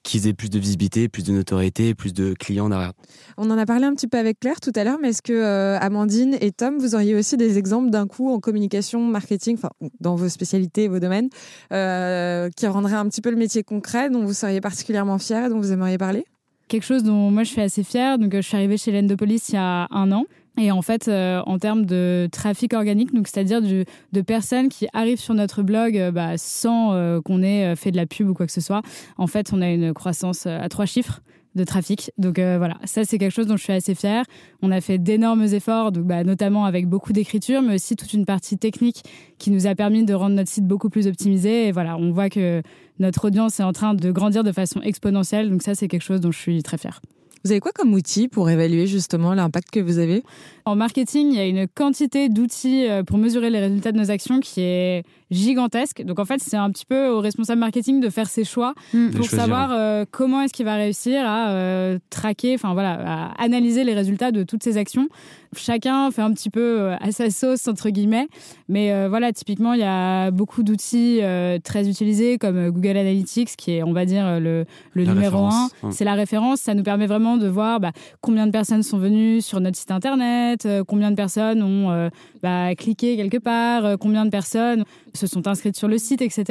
[0.04, 2.94] qu'ils aient plus de visibilité, plus de notoriété, plus de clients derrière.
[3.38, 5.34] On en a parlé un petit peu avec Claire tout à l'heure, mais est-ce que
[5.34, 9.70] euh, Amandine et Tom, vous auriez aussi des exemples d'un coup en communication, marketing, enfin
[10.00, 11.30] dans vos spécialités, vos domaines,
[11.72, 15.60] euh, qui rendraient un petit peu le métier concret, dont vous seriez particulièrement fiers, dont
[15.60, 16.26] vous aimeriez parler?
[16.68, 18.18] Quelque chose dont moi je suis assez fière.
[18.18, 20.26] Donc, je suis arrivée chez l'Endopolis il y a un an.
[20.58, 25.20] Et en fait, euh, en termes de trafic organique, donc c'est-à-dire de personnes qui arrivent
[25.20, 28.46] sur notre blog euh, bah, sans euh, qu'on ait fait de la pub ou quoi
[28.46, 28.82] que ce soit,
[29.18, 31.22] en fait, on a une croissance à trois chiffres
[31.56, 32.12] de trafic.
[32.18, 34.24] Donc voilà, ça c'est quelque chose dont je suis assez fière.
[34.62, 38.26] On a fait d'énormes efforts, donc, bah, notamment avec beaucoup d'écriture, mais aussi toute une
[38.26, 39.04] partie technique
[39.38, 41.68] qui nous a permis de rendre notre site beaucoup plus optimisé.
[41.68, 42.62] Et voilà, on voit que
[43.00, 45.50] notre audience est en train de grandir de façon exponentielle.
[45.50, 47.02] Donc ça c'est quelque chose dont je suis très fière.
[47.44, 50.24] Vous avez quoi comme outil pour évaluer justement l'impact que vous avez?
[50.66, 54.12] En marketing, il y a une quantité d'outils euh, pour mesurer les résultats de nos
[54.12, 56.04] actions qui est gigantesque.
[56.04, 59.12] Donc en fait, c'est un petit peu au responsable marketing de faire ses choix mm.
[59.12, 63.84] pour savoir euh, comment est-ce qu'il va réussir à euh, traquer, enfin voilà, à analyser
[63.84, 65.08] les résultats de toutes ses actions.
[65.56, 68.28] Chacun fait un petit peu à sa sauce entre guillemets,
[68.70, 71.20] mais voilà, typiquement, il y a beaucoup d'outils
[71.66, 75.68] très utilisés comme Google Analytics, qui est, on va dire, le, numéro un.
[75.92, 76.62] C'est la référence.
[76.62, 77.91] Ça nous permet vraiment de voir bah,
[78.22, 82.10] combien de personnes sont venues sur notre site internet, euh, combien de personnes ont euh,
[82.41, 86.44] bah, cliqué quelque part, euh, combien de personnes se sont inscrites sur le site, etc.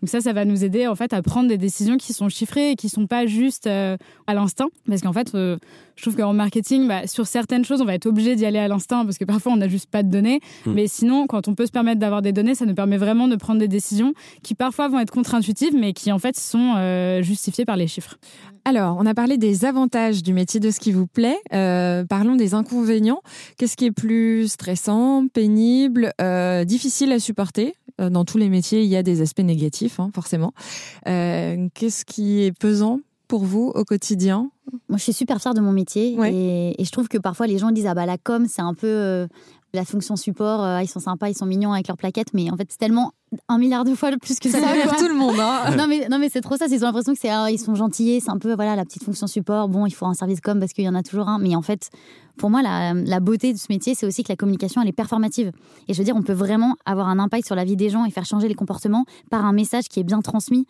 [0.00, 2.72] Donc ça, ça va nous aider en fait à prendre des décisions qui sont chiffrées
[2.72, 7.06] et qui sont pas juste à l'instinct, parce qu'en fait, je trouve qu'en marketing, bah,
[7.06, 9.56] sur certaines choses, on va être obligé d'y aller à l'instinct parce que parfois on
[9.56, 10.40] n'a juste pas de données.
[10.64, 10.74] Hmm.
[10.74, 13.36] Mais sinon, quand on peut se permettre d'avoir des données, ça nous permet vraiment de
[13.36, 16.74] prendre des décisions qui parfois vont être contre-intuitives, mais qui en fait sont
[17.22, 18.16] justifiées par les chiffres.
[18.66, 21.38] Alors, on a parlé des avantages du métier de ce qui vous plaît.
[21.52, 23.20] Euh, parlons des inconvénients.
[23.58, 27.74] Qu'est-ce qui est plus stressant, pénible, euh, difficile à supporter?
[28.00, 30.54] Euh, Dans tous les métiers, il y a des aspects négatifs, hein, forcément.
[31.04, 34.50] Qu'est-ce qui est pesant pour vous au quotidien?
[34.88, 37.58] Moi, je suis super fière de mon métier et, et, je trouve que parfois les
[37.58, 39.28] gens disent ah bah la com c'est un peu
[39.74, 42.56] la fonction support, ah, ils sont sympas, ils sont mignons avec leurs plaquettes, mais en
[42.56, 43.12] fait c'est tellement
[43.48, 44.60] un milliard de fois plus que ça.
[44.60, 45.36] Ça énerve tout le monde.
[45.38, 45.76] Hein.
[45.76, 46.66] non mais non mais c'est trop ça.
[46.66, 49.04] Ils ont l'impression que c'est ah, ils sont gentils, c'est un peu voilà la petite
[49.04, 49.68] fonction support.
[49.68, 51.38] Bon, il faut un service com parce qu'il y en a toujours un.
[51.38, 51.90] Mais en fait,
[52.36, 55.52] pour moi, la, beauté de ce métier, c'est aussi que la communication, elle est performative.
[55.88, 58.04] Et je veux dire, on peut vraiment avoir un impact sur la vie des gens
[58.04, 60.66] et faire changer les comportements par un message qui est bien transmis.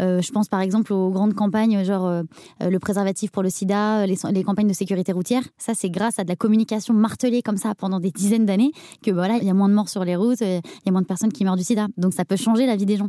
[0.00, 2.22] Euh, je pense par exemple aux grandes campagnes, genre euh,
[2.62, 5.42] euh, le préservatif pour le sida, les, les, campagnes de sécurité routière.
[5.58, 8.70] Ça, c'est grâce à de la communication martelée comme ça pendant des dizaines d'années
[9.02, 11.02] que voilà, il y a moins de morts sur les routes, il y a moins
[11.02, 11.88] de personnes qui meurent du sida.
[11.96, 13.08] Donc ça peut changer la vie des gens.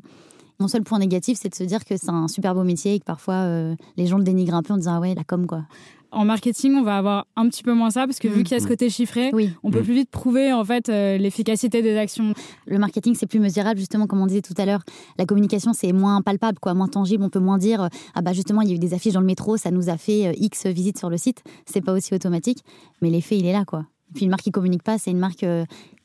[0.59, 2.99] Mon seul point négatif, c'est de se dire que c'est un super beau métier et
[2.99, 3.47] que parfois
[3.95, 5.63] les gens le dénigrent un peu en disant ah ouais la com quoi.
[6.11, 8.43] En marketing, on va avoir un petit peu moins ça parce que vu mm.
[8.43, 9.31] qu'il y a ce côté chiffré,
[9.63, 9.83] on peut mm.
[9.83, 12.33] plus vite prouver en fait euh, l'efficacité des actions.
[12.65, 14.81] Le marketing, c'est plus mesurable justement, comme on disait tout à l'heure.
[15.19, 17.23] La communication, c'est moins palpable, quoi, moins tangible.
[17.23, 19.19] On peut moins dire euh, ah bah justement, il y a eu des affiches dans
[19.19, 21.43] le métro, ça nous a fait euh, X visites sur le site.
[21.65, 22.63] C'est pas aussi automatique,
[23.01, 23.85] mais l'effet, il est là, quoi.
[24.15, 25.45] Puis une marque qui communique pas, c'est une marque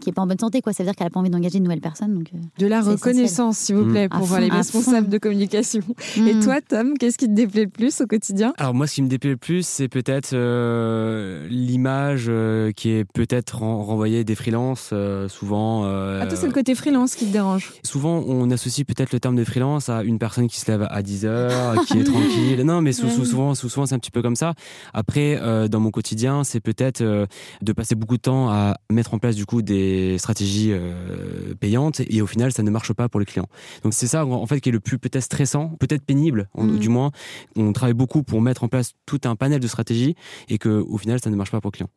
[0.01, 0.73] qui est pas en bonne santé, quoi.
[0.73, 2.15] Ça veut dire qu'elle a pas envie d'engager de nouvelles personnes.
[2.15, 3.91] Donc, euh, De la reconnaissance, s'il vous Mm.
[3.93, 5.81] plaît, pour fond, les responsables de communication.
[6.17, 6.41] Et hmm.
[6.43, 8.53] toi, Tom, qu'est-ce qui te déplaît le plus au quotidien?
[8.59, 13.05] Alors moi, ce qui me déplaît le plus, c'est peut-être euh, l'image euh, qui est
[13.05, 15.85] peut-être ren- renvoyée des freelances, euh, souvent.
[15.85, 17.73] euh, Ah, toi, c'est le côté freelance qui te dérange.
[17.85, 21.03] Souvent, on associe peut-être le terme de freelance à une personne qui se lève à
[21.03, 22.63] 10 heures, qui est tranquille.
[22.65, 24.55] Non, mais sou- sou- souvent, sou- souvent c'est un petit peu comme ça.
[24.93, 27.27] Après, euh, dans mon quotidien, c'est peut-être euh,
[27.63, 29.84] de passer beaucoup de temps à mettre en place du coup des
[30.19, 33.49] stratégies euh, payantes et au final, ça ne marche pas pour les clients.
[33.83, 36.79] Donc c'est ça en fait qui est le plus peut-être stressant, peut-être pénible, en- Mhm.
[36.79, 37.11] du moins.
[37.57, 40.15] On travaille beaucoup pour mettre en place tout un panel de stratégies
[40.49, 41.91] et que au final, ça ne marche pas pour le client.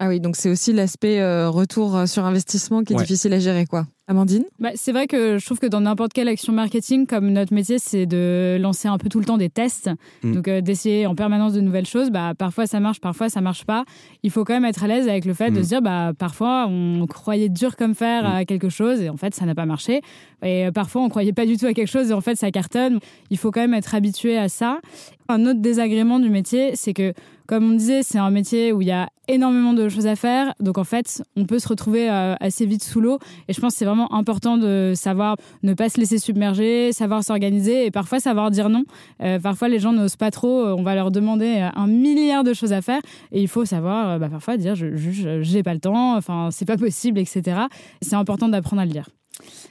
[0.00, 3.02] Ah oui, donc c'est aussi l'aspect euh, retour euh, sur investissement qui est Ouais.
[3.02, 3.86] difficile à gérer, quoi.
[4.06, 7.54] Amandine Bah, c'est vrai que je trouve que dans n'importe quelle action marketing, comme notre
[7.54, 9.88] métier, c'est de lancer un peu tout le temps des tests,
[10.22, 10.32] Mm.
[10.34, 12.10] donc euh, d'essayer en permanence de nouvelles choses.
[12.10, 13.84] Bah, parfois ça marche, parfois ça marche pas.
[14.22, 15.62] Il faut quand même être à l'aise avec le fait de Mm.
[15.62, 19.34] se dire, bah, parfois on croyait dur comme fer à quelque chose et en fait
[19.34, 20.02] ça n'a pas marché.
[20.42, 22.50] Et euh, parfois on croyait pas du tout à quelque chose et en fait ça
[22.50, 22.98] cartonne.
[23.30, 24.80] Il faut quand même être habitué à ça.
[25.28, 27.14] Un autre désagrément du métier, c'est que
[27.46, 30.54] comme on disait, c'est un métier où il y a énormément de choses à faire.
[30.60, 33.18] Donc en fait, on peut se retrouver euh, assez vite sous l'eau.
[33.48, 37.22] Et je pense que c'est vraiment important de savoir ne pas se laisser submerger, savoir
[37.24, 38.84] s'organiser et parfois savoir dire non.
[39.22, 40.66] Euh, parfois, les gens n'osent pas trop.
[40.66, 43.00] euh, On va leur demander un milliard de choses à faire
[43.32, 46.64] et il faut savoir bah, parfois dire je je- j'ai pas le temps, enfin c'est
[46.66, 47.60] pas possible, etc.
[48.02, 49.08] C'est important d'apprendre à le dire.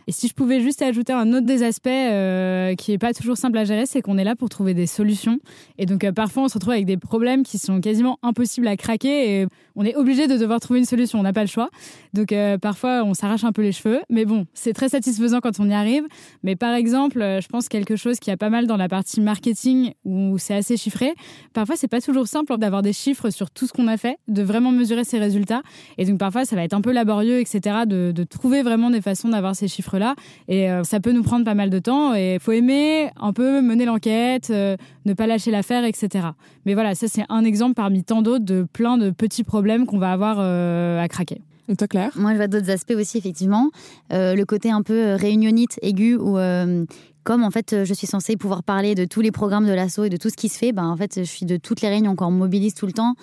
[0.07, 3.37] Et si je pouvais juste ajouter un autre des aspects euh, qui est pas toujours
[3.37, 5.39] simple à gérer, c'est qu'on est là pour trouver des solutions.
[5.77, 8.75] Et donc euh, parfois on se retrouve avec des problèmes qui sont quasiment impossibles à
[8.77, 11.19] craquer et on est obligé de devoir trouver une solution.
[11.19, 11.69] On n'a pas le choix.
[12.13, 15.59] Donc euh, parfois on s'arrache un peu les cheveux, mais bon, c'est très satisfaisant quand
[15.59, 16.03] on y arrive.
[16.43, 19.93] Mais par exemple, je pense quelque chose qui a pas mal dans la partie marketing
[20.05, 21.13] où c'est assez chiffré.
[21.53, 24.43] Parfois c'est pas toujours simple d'avoir des chiffres sur tout ce qu'on a fait, de
[24.43, 25.61] vraiment mesurer ses résultats.
[25.97, 27.85] Et donc parfois ça va être un peu laborieux, etc.
[27.87, 30.15] De, de trouver vraiment des façons d'avoir ces chiffres-là.
[30.47, 32.15] Et euh, ça peut nous prendre pas mal de temps.
[32.15, 34.75] Et il faut aimer un peu mener l'enquête, euh,
[35.05, 36.27] ne pas lâcher l'affaire, etc.
[36.65, 39.99] Mais voilà, ça c'est un exemple parmi tant d'autres de plein de petits problèmes qu'on
[39.99, 41.41] va avoir euh, à craquer.
[41.69, 42.11] Et toi, Claire?
[42.15, 43.69] Moi, je vois d'autres aspects aussi, effectivement.
[44.11, 46.85] Euh, le côté un peu réunionnite, aigu, où euh,
[47.23, 50.09] comme en fait, je suis censée pouvoir parler de tous les programmes de l'assaut et
[50.09, 52.17] de tout ce qui se fait, ben, en fait, je suis de toutes les réunions
[52.17, 53.15] qu'on mobilise tout le temps.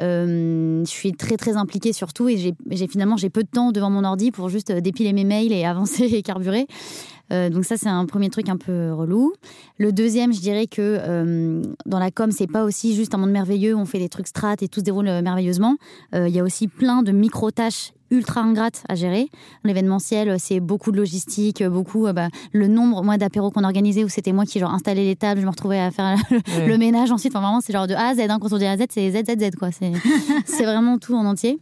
[0.00, 3.72] Euh, je suis très très impliquée sur tout et j'ai finalement j'ai peu de temps
[3.72, 6.66] devant mon ordi pour juste euh, dépiler mes mails et avancer et carburer.
[7.32, 9.32] Euh, donc ça c'est un premier truc un peu relou.
[9.78, 13.74] Le deuxième, je dirais que dans la com c'est pas aussi juste un monde merveilleux,
[13.74, 15.76] on fait des trucs strat et tout se déroule merveilleusement.
[16.12, 19.28] Il y a aussi plein de micro tâches ultra ingrates à gérer.
[19.64, 24.08] L'événementiel, c'est beaucoup de logistique, beaucoup euh, bah, le nombre moi d'apéros qu'on organisait où
[24.08, 26.66] c'était moi qui genre installais les tables, je me retrouvais à faire le, Ouais.
[26.66, 27.32] le ménage ensuite.
[27.34, 28.20] Enfin vraiment c'est genre de A à Z.
[28.28, 28.38] hein.
[28.40, 29.70] Quand on dit A à Z, c'est Z Z Z quoi.
[29.72, 29.92] C'est
[30.64, 31.58] vraiment tout en entier.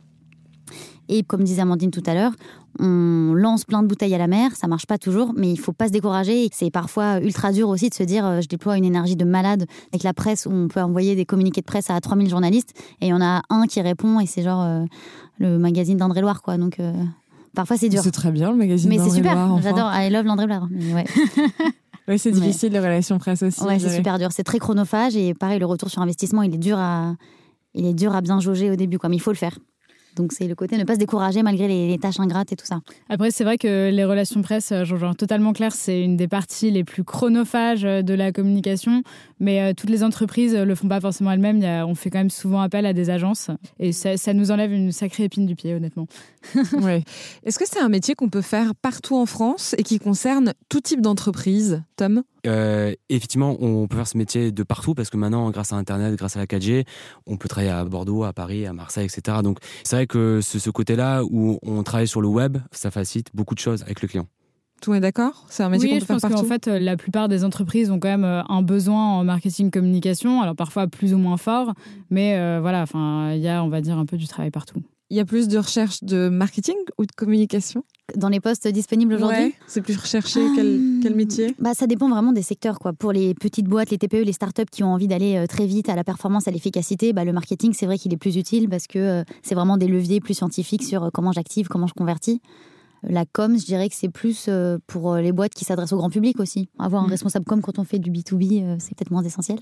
[1.09, 2.33] Et comme disait Amandine tout à l'heure,
[2.79, 5.73] on lance plein de bouteilles à la mer, ça marche pas toujours, mais il faut
[5.73, 6.45] pas se décourager.
[6.45, 9.25] Et C'est parfois ultra dur aussi de se dire, euh, je déploie une énergie de
[9.25, 12.73] malade avec la presse où on peut envoyer des communiqués de presse à 3000 journalistes
[13.01, 14.85] et il y en a un qui répond et c'est genre euh,
[15.39, 16.57] le magazine d'André-Loire, quoi.
[16.57, 16.93] Donc euh,
[17.55, 18.01] parfois c'est dur.
[18.03, 18.89] C'est très bien le magazine.
[18.91, 19.61] Mais c'est super, enfin.
[19.63, 20.67] j'adore, I love l'André-Loire.
[20.71, 21.05] Mais Ouais,
[22.09, 23.63] Oui, c'est difficile les relations presse aussi.
[23.63, 24.29] ouais c'est super dur.
[24.31, 27.15] C'est très chronophage et pareil, le retour sur investissement, il est dur à,
[27.75, 29.09] il est dur à bien jauger au début, quoi.
[29.09, 29.59] Mais il faut le faire.
[30.17, 32.67] Donc c'est le côté ne pas se décourager malgré les, les tâches ingrates et tout
[32.67, 32.81] ça.
[33.09, 36.29] Après, c'est vrai que les relations presse, euh, je rejoins totalement clair, c'est une des
[36.29, 39.03] parties les plus chronophages euh, de la communication.
[39.41, 41.63] Mais euh, toutes les entreprises euh, le font pas forcément elles-mêmes.
[41.89, 43.51] On fait quand même souvent appel à des agences.
[43.79, 46.07] Et ça, ça nous enlève une sacrée épine du pied, honnêtement.
[46.83, 47.05] Ouais.
[47.45, 50.81] Est-ce que c'est un métier qu'on peut faire partout en France et qui concerne tout
[50.81, 52.23] type d'entreprise, Tom?
[52.47, 56.15] Euh, effectivement, on peut faire ce métier de partout parce que maintenant, grâce à Internet,
[56.17, 56.85] grâce à la 4G,
[57.27, 59.39] on peut travailler à Bordeaux, à Paris, à Marseille, etc.
[59.43, 63.29] Donc, c'est vrai que ce, ce côté-là où on travaille sur le web, ça facilite
[63.35, 64.27] beaucoup de choses avec le client.
[64.83, 65.47] Tout le monde est d'accord?
[65.49, 66.67] C'est un métier oui, qu'on je peut faire pense qu'en partout?
[66.71, 70.43] fait, la plupart des entreprises ont quand même euh, un besoin en marketing communication.
[70.43, 71.73] Alors parfois plus ou moins fort,
[72.11, 74.83] mais euh, voilà, enfin, il y a, on va dire, un peu du travail partout.
[75.15, 77.85] Il y a plus de recherche de marketing ou de communication
[78.17, 81.01] Dans les postes disponibles aujourd'hui Ouais, C'est plus recherché quel, Ah.
[81.05, 82.81] quel métier bah, Ça dépend vraiment des secteurs.
[82.81, 82.93] Quoi.
[82.93, 85.89] Pour les petites boîtes, les TPE, les startups qui ont envie d'aller euh, très vite
[85.89, 88.89] à la performance, à l'efficacité, bah, le marketing, c'est vrai qu'il est plus utile parce
[88.89, 92.41] que euh, c'est vraiment des leviers plus scientifiques sur euh, comment j'active, comment je convertis.
[93.07, 95.97] La com, je dirais que c'est plus euh, pour euh, les boîtes qui s'adressent au
[95.99, 96.69] grand public aussi.
[96.79, 97.11] Avoir un Mm.
[97.11, 99.59] responsable com quand on fait du B2B, euh, c'est peut-être moins essentiel.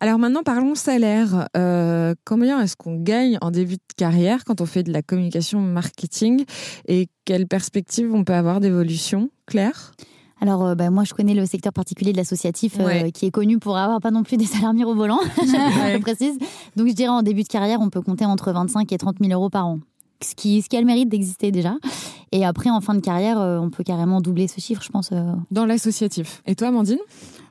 [0.00, 1.48] Alors maintenant, parlons salaire.
[1.56, 5.60] Euh, combien est-ce qu'on gagne en début de carrière quand on fait de la communication
[5.60, 6.44] marketing
[6.88, 9.92] Et quelles perspectives on peut avoir d'évolution Claire?
[10.40, 13.78] Alors, bah, moi, je connais le secteur particulier de l'associatif euh, qui est connu pour
[13.78, 16.36] avoir pas non plus des salaires mirobolants, je précise.
[16.76, 19.32] Donc, je dirais en début de carrière, on peut compter entre 25 et 30 000
[19.32, 19.78] euros par an.
[20.24, 21.74] Ce qui, ce qui a le mérite d'exister déjà.
[22.32, 25.10] Et après, en fin de carrière, on peut carrément doubler ce chiffre, je pense.
[25.52, 26.42] Dans l'associatif.
[26.46, 26.98] Et toi, Amandine?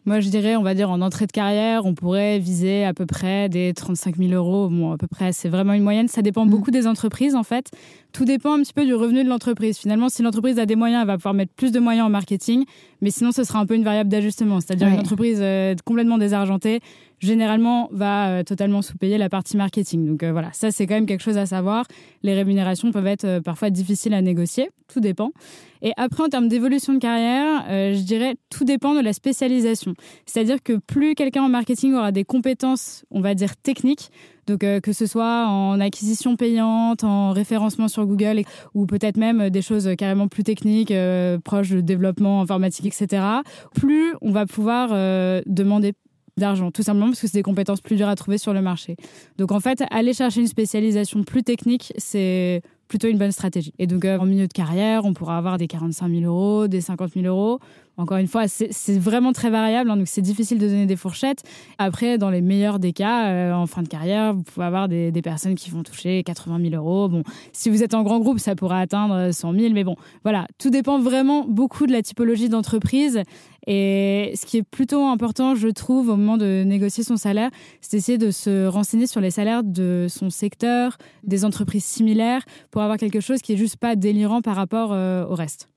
[0.05, 3.05] Moi, je dirais, on va dire, en entrée de carrière, on pourrait viser à peu
[3.05, 4.67] près des 35 000 euros.
[4.67, 6.09] Bon, à peu près, c'est vraiment une moyenne.
[6.09, 6.49] Ça dépend mm.
[6.49, 7.71] beaucoup des entreprises, en fait.
[8.11, 9.77] Tout dépend un petit peu du revenu de l'entreprise.
[9.77, 12.65] Finalement, si l'entreprise a des moyens, elle va pouvoir mettre plus de moyens en marketing.
[13.01, 14.59] Mais sinon, ce sera un peu une variable d'ajustement.
[14.59, 16.81] C'est-à-dire une entreprise euh, complètement désargentée,
[17.25, 20.05] généralement, va euh, totalement sous-payer la partie marketing.
[20.05, 21.85] Donc euh, voilà, ça, c'est quand même quelque chose à savoir.
[22.21, 24.69] Les rémunérations peuvent être parfois difficiles à négocier.
[24.87, 25.31] Tout dépend.
[25.81, 29.95] Et après, en termes d'évolution de carrière, je dirais tout dépend de la spécialisation.
[30.25, 34.09] C'est-à-dire que plus quelqu'un en marketing aura des compétences, on va dire techniques,
[34.47, 39.61] donc que ce soit en acquisition payante, en référencement sur Google, ou peut-être même des
[39.61, 40.93] choses carrément plus techniques,
[41.43, 43.21] proches de développement informatique, etc.,
[43.73, 45.93] plus on va pouvoir euh, demander
[46.37, 48.95] d'argent, tout simplement parce que c'est des compétences plus dures à trouver sur le marché.
[49.37, 53.73] Donc en fait, aller chercher une spécialisation plus technique, c'est plutôt une bonne stratégie.
[53.79, 56.81] Et donc euh, en milieu de carrière, on pourra avoir des 45 000 euros, des
[56.81, 57.59] 50 000 euros.
[57.95, 61.43] Encore une fois, c'est vraiment très variable, hein, donc c'est difficile de donner des fourchettes.
[61.77, 65.11] Après, dans les meilleurs des cas, euh, en fin de carrière, vous pouvez avoir des,
[65.23, 67.07] personnes qui vont toucher 80 000 euros.
[67.07, 70.47] Bon, si vous êtes en grand groupe, ça pourra atteindre 100 000, mais bon, voilà,
[70.57, 73.21] tout dépend vraiment beaucoup de la typologie d'entreprise.
[73.67, 77.97] Et ce qui est plutôt important, je trouve, au moment de négocier son salaire, c'est
[77.97, 82.97] d'essayer de se renseigner sur les salaires de son secteur, des entreprises similaires, pour avoir
[82.97, 85.69] quelque chose qui est juste pas délirant par rapport euh, au reste.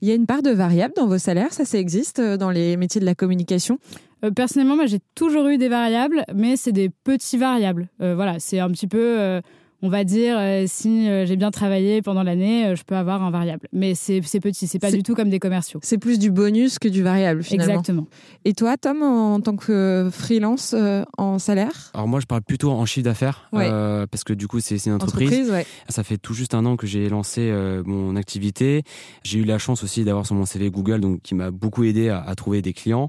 [0.00, 2.50] Il y a une part de variable dans vos salaires, ça, ça existe euh, dans
[2.50, 3.78] les métiers de la communication?
[4.24, 7.88] Euh, Personnellement, moi, j'ai toujours eu des variables, mais c'est des petits variables.
[7.98, 9.40] voilà, c'est un petit peu
[9.82, 13.22] on va dire, euh, si euh, j'ai bien travaillé pendant l'année, euh, je peux avoir
[13.22, 13.68] un variable.
[13.72, 15.80] Mais c'est petit, c'est pas du tout comme des commerciaux.
[15.82, 17.72] C'est plus du bonus que du variable finalement.
[17.72, 18.06] Exactement.
[18.44, 20.74] Et toi, Tom, en, tant que freelance
[21.18, 21.90] en salaire?
[21.94, 25.52] Alors moi, je parle plutôt en chiffre d'affaires parce que du coup, c'est une entreprise.
[25.88, 27.52] Ça fait tout juste un an que j'ai lancé
[27.84, 28.82] mon activité.
[29.24, 32.08] J'ai eu la chance aussi d'avoir sur mon CV Google, donc qui m'a beaucoup aidé
[32.08, 33.08] à, trouver des clients.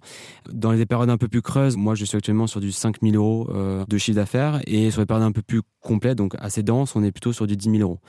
[0.51, 3.49] Dans les périodes un peu plus creuses, moi, je suis actuellement sur du 5000 euros
[3.87, 7.03] de chiffre d'affaires et sur les périodes un peu plus complètes, donc assez dense, on
[7.03, 7.99] est plutôt sur du 10 000 euros.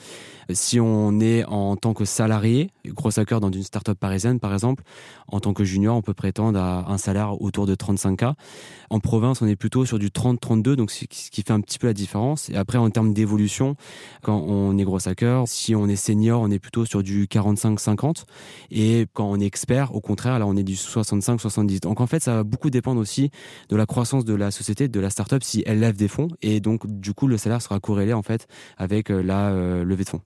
[0.51, 4.83] Si on est en tant que salarié, gros hacker dans une startup parisienne par exemple,
[5.29, 8.33] en tant que junior, on peut prétendre à un salaire autour de 35K.
[8.91, 11.87] En province, on est plutôt sur du 30-32, donc ce qui fait un petit peu
[11.87, 12.49] la différence.
[12.49, 13.77] Et après, en termes d'évolution,
[14.23, 18.25] quand on est gros hacker, si on est senior, on est plutôt sur du 45-50.
[18.71, 21.81] Et quand on est expert, au contraire, là, on est du 65-70.
[21.81, 23.31] Donc en fait, ça va beaucoup dépendre aussi
[23.69, 26.29] de la croissance de la société, de la startup, si elle lève des fonds.
[26.41, 30.05] Et donc, du coup, le salaire sera corrélé en fait avec euh, la euh, levée
[30.05, 30.23] de fonds.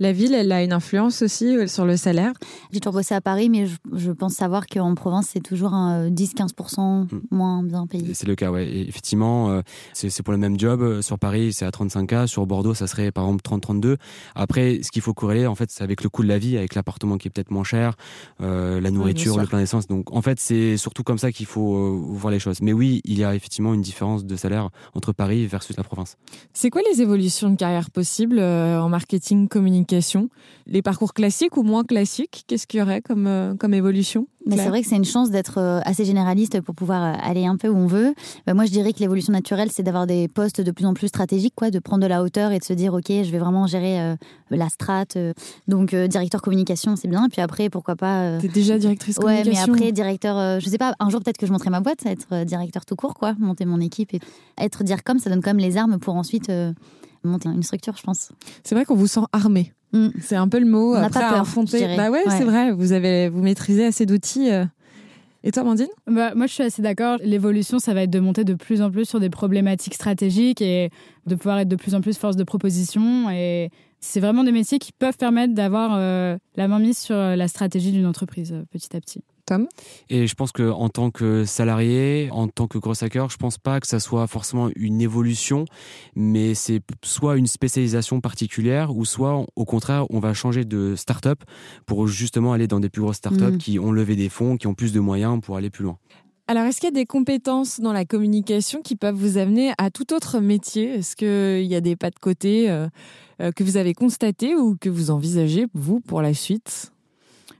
[0.00, 2.32] La ville, elle a une influence aussi euh, sur le salaire?
[2.72, 6.80] J'ai toujours bossé à Paris, mais je, pense savoir qu'en province, c'est toujours un 10-15%
[6.80, 7.20] euh, hmm.
[7.30, 8.14] moins bien payé.
[8.14, 8.86] C'est le cas, oui.
[8.88, 11.00] effectivement, euh, c'est pour le même job.
[11.00, 12.26] Sur Paris, c'est à 35K.
[12.26, 13.96] Sur Bordeaux, ça serait par exemple 30-32.
[14.34, 16.74] Après, ce qu'il faut corréler, en fait, c'est avec le coût de la vie, avec
[16.74, 17.96] l'appartement qui est peut-être moins cher,
[18.40, 19.86] la nourriture, le plein d'essence.
[19.86, 22.60] Donc, en fait, c'est surtout comme ça qu'il faut voir les choses.
[22.62, 26.16] Mais oui, il y a effectivement une différence de salaire entre Paris versus la province.
[26.52, 30.30] C'est quoi les évolutions de carrière possibles en marketing communication.
[30.66, 34.68] Les parcours classiques ou moins classiques, qu'est-ce qu'il y aurait comme, euh, comme évolution c'est
[34.68, 37.68] vrai que c'est une chance d'être euh, assez généraliste pour pouvoir euh, aller un peu
[37.68, 38.14] où on veut.
[38.46, 41.08] Bah, moi, je dirais que l'évolution naturelle, c'est d'avoir des postes de plus en plus
[41.08, 43.66] stratégiques, quoi, de prendre de la hauteur et de se dire, ok, je vais vraiment
[43.66, 44.16] gérer
[44.50, 45.04] la strat.
[45.66, 47.28] donc, directeur communication, c'est bien.
[47.30, 48.38] Puis après, pourquoi pas.
[48.38, 49.52] T'es déjà directrice communication.
[49.52, 52.06] Ouais, mais après, directeur, je sais pas, un jour peut-être que je monterai ma boîte,
[52.06, 54.20] être directeur tout court, quoi, monter mon équipe et
[54.58, 56.50] être dire comme ça donne quand même les armes pour ensuite
[57.24, 58.30] monter une structure, je pense.
[58.64, 59.72] C'est vrai qu'on vous sent armé.
[59.92, 60.08] Mm.
[60.20, 60.94] C'est un peu le mot.
[60.94, 61.46] On n'a pas peur.
[61.96, 62.72] Bah ouais, c'est vrai.
[62.72, 64.50] Vous avez, vous maîtrisez assez d'outils.
[64.50, 64.64] Euh.
[65.44, 67.18] Et toi, Mandine bah, Moi, je suis assez d'accord.
[67.22, 70.90] L'évolution, ça va être de monter de plus en plus sur des problématiques stratégiques et
[71.26, 73.30] de pouvoir être de plus en plus force de proposition.
[73.30, 77.48] Et c'est vraiment des métiers qui peuvent permettre d'avoir euh, la main mise sur la
[77.48, 79.22] stratégie d'une entreprise euh, petit à petit.
[80.08, 83.80] Et je pense qu'en tant que salarié, en tant que gros hacker, je pense pas
[83.80, 85.64] que ça soit forcément une évolution,
[86.14, 91.42] mais c'est soit une spécialisation particulière ou soit au contraire, on va changer de start-up
[91.86, 93.58] pour justement aller dans des plus grosses start-up mm.
[93.58, 95.98] qui ont levé des fonds, qui ont plus de moyens pour aller plus loin.
[96.50, 99.90] Alors, est-ce qu'il y a des compétences dans la communication qui peuvent vous amener à
[99.90, 100.94] tout autre métier?
[100.94, 102.88] Est-ce qu'il y a des pas de côté euh,
[103.42, 106.90] euh, que vous avez constatés ou que vous envisagez, vous, pour la suite?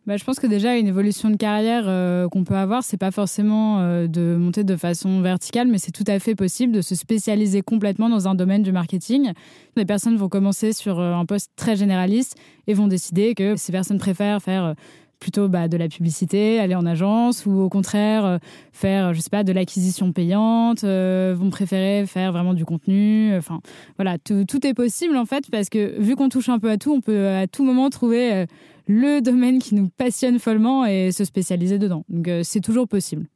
[0.08, 3.10] Bah, je pense que déjà une évolution de carrière euh, qu'on peut avoir, c'est pas
[3.10, 6.94] forcément euh, de monter de façon verticale, mais c'est tout à fait possible de se
[6.94, 9.32] spécialiser complètement dans un domaine du marketing.
[9.76, 13.70] Les personnes vont commencer sur euh, un poste très généraliste et vont décider que ces
[13.70, 14.74] personnes préfèrent faire
[15.20, 18.38] plutôt bah, de la publicité, aller en agence, ou au contraire
[18.72, 23.36] faire, je sais pas, de l'acquisition payante, vont préférer faire vraiment du contenu.
[23.36, 23.60] Enfin,
[23.96, 26.94] voilà, tout, est possible en fait, parce que vu qu'on touche un peu à tout,
[26.94, 28.46] on peut à tout moment trouver
[28.88, 32.04] le domaine qui nous passionne follement et se spécialiser dedans.
[32.08, 33.26] Donc c'est toujours possible.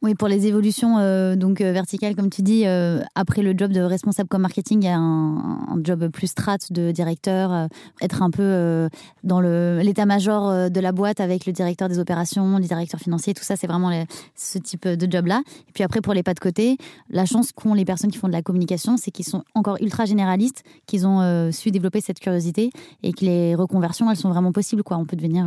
[0.00, 3.72] Oui, pour les évolutions euh, donc euh, verticales, comme tu dis, euh, après le job
[3.72, 7.68] de responsable comme marketing, il y a un, job plus strat de directeur,
[8.00, 8.88] être un peu
[9.22, 13.54] dans l'état-major de la boîte avec le directeur des opérations, le directeur financier, tout ça,
[13.54, 13.92] c'est vraiment
[14.34, 15.42] ce type de job-là.
[15.68, 16.78] Et puis après, pour les pas de côté,
[17.10, 20.04] la chance qu'ont les personnes qui font de la communication, c'est qu'ils sont encore ultra
[20.04, 22.70] généralistes, qu'ils ont su développer cette curiosité
[23.04, 24.82] et que les reconversions, elles sont vraiment possibles.
[24.90, 25.46] On peut devenir,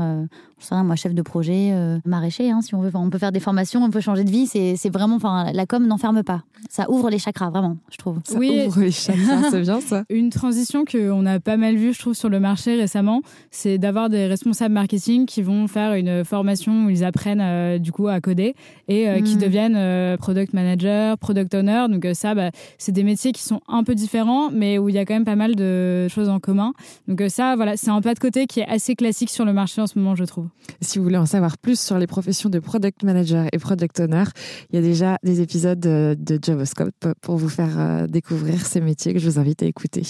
[0.60, 1.76] je sais moi, chef de projet,
[2.06, 2.91] maraîcher, hein, si on veut.
[2.93, 5.86] on peut faire des formations, on peut changer de vie c'est vraiment, enfin, la com
[5.86, 6.44] n'enferme pas.
[6.70, 8.20] Ça ouvre les chakras, vraiment, je trouve.
[8.24, 10.04] Ça ouvre les chakras, c'est bien ça.
[10.10, 14.10] Une transition qu'on a pas mal vue, je trouve, sur le marché récemment, c'est d'avoir
[14.10, 18.22] des responsables marketing qui vont faire une formation où ils apprennent euh, du coup à
[18.22, 18.56] coder
[18.88, 19.39] et euh, qui hmm.
[19.39, 21.86] deviennent euh, product manager, product owner.
[21.89, 25.00] Donc ça, bah, c'est des métiers qui sont un peu différents, mais où il y
[25.00, 26.74] a quand même pas mal de choses en commun.
[27.08, 29.82] Donc ça, voilà, c'est un pas de côté qui est assez classique sur le marché
[29.82, 30.48] en ce moment, je trouve.
[30.82, 34.24] Si vous voulez en savoir plus sur les professions de product manager et product owner,
[34.70, 38.82] il y a déjà des épisodes de, de Javoscope pour vous faire euh, découvrir ces
[38.82, 40.04] métiers que je vous invite à écouter.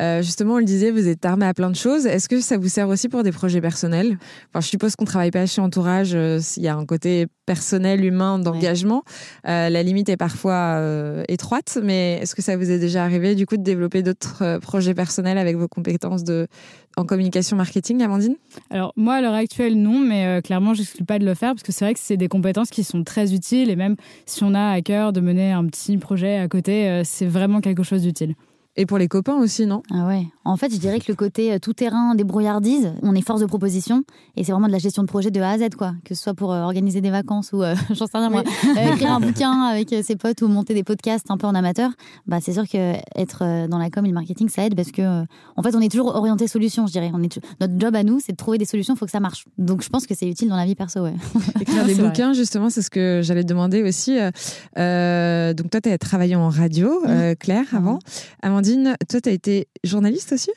[0.00, 2.06] Euh, justement, on le disait, vous êtes armé à plein de choses.
[2.06, 4.18] Est-ce que ça vous sert aussi pour des projets personnels?
[4.50, 6.14] Enfin, Je suppose qu'on travaille pas chez Entourage.
[6.14, 9.04] Euh, il y a un côté personnel, humain, d'engagement.
[9.44, 10.82] la limite est parfois
[11.28, 14.94] étroite, mais est-ce que ça vous est déjà arrivé du coup de développer d'autres projets
[14.94, 16.48] personnels avec vos compétences de,
[16.96, 18.36] en communication marketing, Amandine?
[18.70, 21.52] Alors moi, à l'heure actuelle, non, mais euh, clairement, je n'exclus pas de le faire
[21.52, 24.42] parce que c'est vrai que c'est des compétences qui sont très utiles et même si
[24.44, 27.82] on a à cœur de mener un petit projet à côté, euh, c'est vraiment quelque
[27.82, 28.34] chose d'utile.
[28.78, 29.82] Et pour les copains aussi, non?
[29.90, 30.26] Ah ouais.
[30.44, 34.04] En fait, je dirais que le côté euh, tout-terrain, débrouillardise, on est force de proposition
[34.36, 35.94] et c'est vraiment de la gestion de projet de A à Z, quoi.
[36.04, 38.44] Que ce soit pour euh, organiser des vacances ou, euh, j'en sais rien moi,
[38.92, 41.90] écrire un bouquin avec ses potes ou monter des podcasts un peu en amateur,
[42.26, 45.22] bah c'est sûr que être dans la com et le marketing, ça aide parce que,
[45.56, 47.10] en fait, on est toujours orienté solution, je dirais.
[47.14, 49.20] On est notre job à nous, c'est de trouver des solutions, il faut que ça
[49.20, 49.46] marche.
[49.56, 51.14] Donc, je pense que c'est utile dans la vie perso, ouais.
[51.60, 54.16] Écrire des bouquins, justement, c'est ce que j'allais te demander aussi.
[54.16, 57.02] donc, toi, tu as travaillé en radio.
[57.40, 57.98] Claire, avant.
[58.42, 58.65] Amandine,
[59.08, 60.50] toi, tu as été journaliste aussi?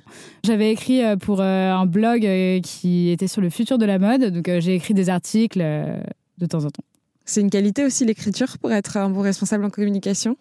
[0.43, 3.99] J'avais écrit euh, pour euh, un blog euh, qui était sur le futur de la
[3.99, 4.25] mode.
[4.25, 6.83] Donc, j'ai écrit des articles de temps en temps.
[7.25, 10.35] C'est une qualité aussi, l'écriture, pour être un bon responsable en communication?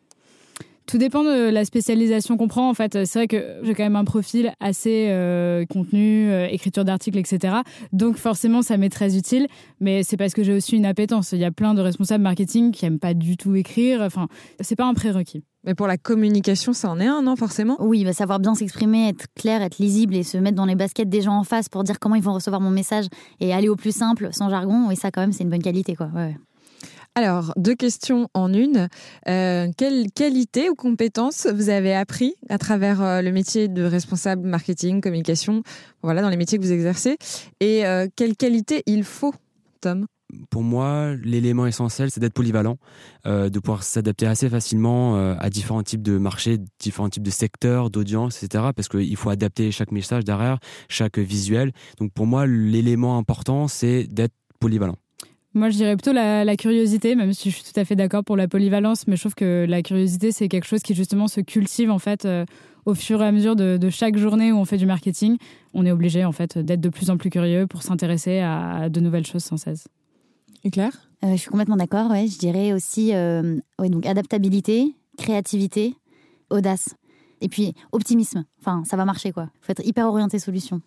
[0.88, 2.70] Tout dépend de la spécialisation qu'on prend.
[2.70, 6.82] En fait, c'est vrai que j'ai quand même un profil assez euh, contenu, euh, écriture
[6.82, 7.56] d'articles, etc.
[7.92, 9.48] Donc forcément, ça m'est très utile.
[9.80, 11.32] Mais c'est parce que j'ai aussi une appétence.
[11.32, 14.00] Il y a plein de responsables marketing qui aiment pas du tout écrire.
[14.00, 14.28] Enfin,
[14.60, 15.44] c'est pas un prérequis.
[15.68, 17.76] Mais pour la communication, ça en est un, non forcément?
[17.78, 21.10] Oui, va savoir bien s'exprimer, être clair, être lisible et se mettre dans les baskets
[21.10, 23.04] des gens en face pour dire comment ils vont recevoir mon message
[23.38, 24.86] et aller au plus simple, sans jargon.
[24.88, 26.08] Oui, ça quand même, c'est une bonne qualité, quoi.
[26.14, 26.34] Ouais.
[27.14, 28.88] Alors, deux questions en une.
[29.28, 34.48] Euh, quelle qualité ou compétence vous avez appris à travers euh, le métier de responsable
[34.48, 35.62] marketing, communication,
[36.02, 37.18] voilà, dans les métiers que vous exercez
[37.60, 39.34] Et euh, quelle qualité il faut,
[39.82, 40.06] Tom?
[40.50, 42.78] Pour moi, l'élément essentiel, c'est d'être polyvalent,
[43.24, 48.42] de pouvoir s'adapter assez facilement à différents types de marchés, différents types de secteurs, d'audience,
[48.42, 48.64] etc.
[48.74, 50.58] Parce qu'il faut adapter chaque message derrière,
[50.88, 51.72] chaque visuel.
[51.98, 54.96] Donc pour moi, l'élément important, c'est d'être polyvalent.
[55.54, 58.36] Moi, je dirais plutôt la, curiosité, même si je suis tout à fait d'accord pour
[58.36, 61.90] la polyvalence, mais je trouve que la curiosité, c'est quelque chose qui justement se cultive
[61.90, 62.44] en fait euh,
[62.84, 65.36] au fur et à mesure de, chaque journée où on fait du marketing.
[65.74, 69.00] On est obligé en fait d'être de plus en plus curieux pour s'intéresser à de
[69.00, 69.88] nouvelles choses sans cesse.
[70.64, 71.08] Et Claire?
[71.24, 72.10] Euh, Je suis complètement d'accord.
[72.10, 75.94] Ouais, je dirais aussi euh, donc adaptabilité, créativité,
[76.50, 76.94] audace,
[77.40, 78.44] et puis optimisme.
[78.60, 79.50] Enfin, ça va marcher quoi.
[79.60, 80.80] Faut être hyper orienté solution.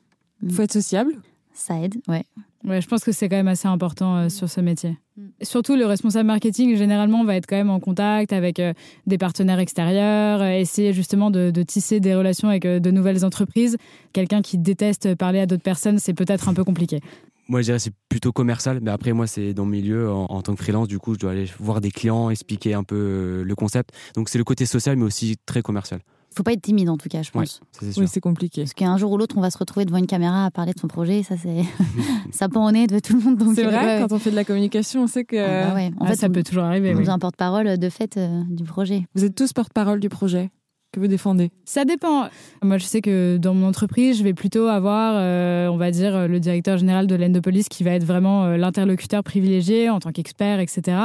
[0.49, 1.13] Faut être sociable.
[1.53, 2.23] Ça aide, ouais.
[2.63, 4.97] Ouais, je pense que c'est quand même assez important euh, sur ce métier.
[5.17, 5.27] Mm.
[5.41, 8.73] Surtout, le responsable marketing, généralement, va être quand même en contact avec euh,
[9.07, 13.77] des partenaires extérieurs, euh, essayer justement de, tisser des relations avec de nouvelles entreprises.
[14.13, 17.01] Quelqu'un qui déteste parler à d'autres personnes, c'est peut-être un peu compliqué.
[17.47, 20.41] Moi, je dirais c'est plutôt commercial, mais après, moi, c'est dans le milieu, en, en,
[20.41, 23.55] tant que freelance, du coup, je dois aller voir des clients, expliquer un peu le
[23.55, 23.91] concept.
[24.15, 26.01] Donc, c'est le côté social, mais aussi très commercial
[26.35, 27.59] faut pas être timide en tout cas, je pense.
[27.81, 28.61] oui, c'est compliqué.
[28.61, 30.79] Parce qu'un jour ou l'autre, on va se retrouver devant une caméra à parler de
[30.79, 31.23] son projet.
[31.23, 31.63] Ça, c'est
[32.31, 33.53] ça peut en être de tout le monde.
[33.55, 35.37] C'est vrai, quand on fait de la communication, on sait que.
[35.37, 36.93] Ah bah en fait, ça peut toujours arriver.
[36.95, 39.05] On est un porte-parole de fait euh, du projet.
[39.15, 40.51] Vous êtes tous porte-parole du projet
[40.91, 42.27] que vous défendez Ça dépend.
[42.61, 46.27] Moi, je sais que dans mon entreprise, je vais plutôt avoir, euh, on va dire,
[46.27, 50.59] le directeur général de l'endopolis qui va être vraiment euh, l'interlocuteur privilégié en tant qu'expert,
[50.59, 50.97] etc.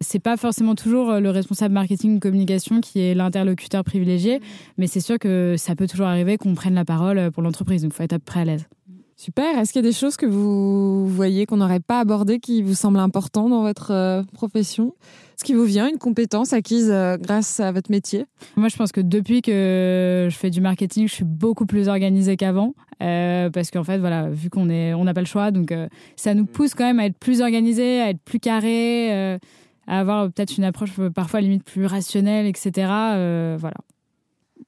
[0.00, 4.40] C'est pas forcément toujours euh, le responsable marketing ou communication qui est l'interlocuteur privilégié,
[4.78, 7.82] mais c'est sûr que ça peut toujours arriver qu'on prenne la parole pour l'entreprise.
[7.82, 8.66] Donc, il faut être prêt à l'aise.
[9.16, 9.58] Super.
[9.58, 12.74] Est-ce qu'il y a des choses que vous voyez qu'on n'aurait pas abordées qui vous
[12.74, 14.94] semblent importantes dans votre euh, profession?
[15.36, 18.26] Est-ce qui vous vient une compétence acquise euh, grâce à votre métier?
[18.56, 22.36] Moi, je pense que depuis que je fais du marketing, je suis beaucoup plus organisée
[22.36, 22.74] qu'avant.
[23.02, 25.72] Euh, parce qu'en fait, voilà, vu qu'on est, on n'a pas le choix, donc
[26.16, 29.38] ça nous pousse quand même à être plus organisé, à être plus carré,
[29.86, 32.70] à avoir peut-être une approche parfois limite plus rationnelle, etc.
[33.58, 33.74] voilà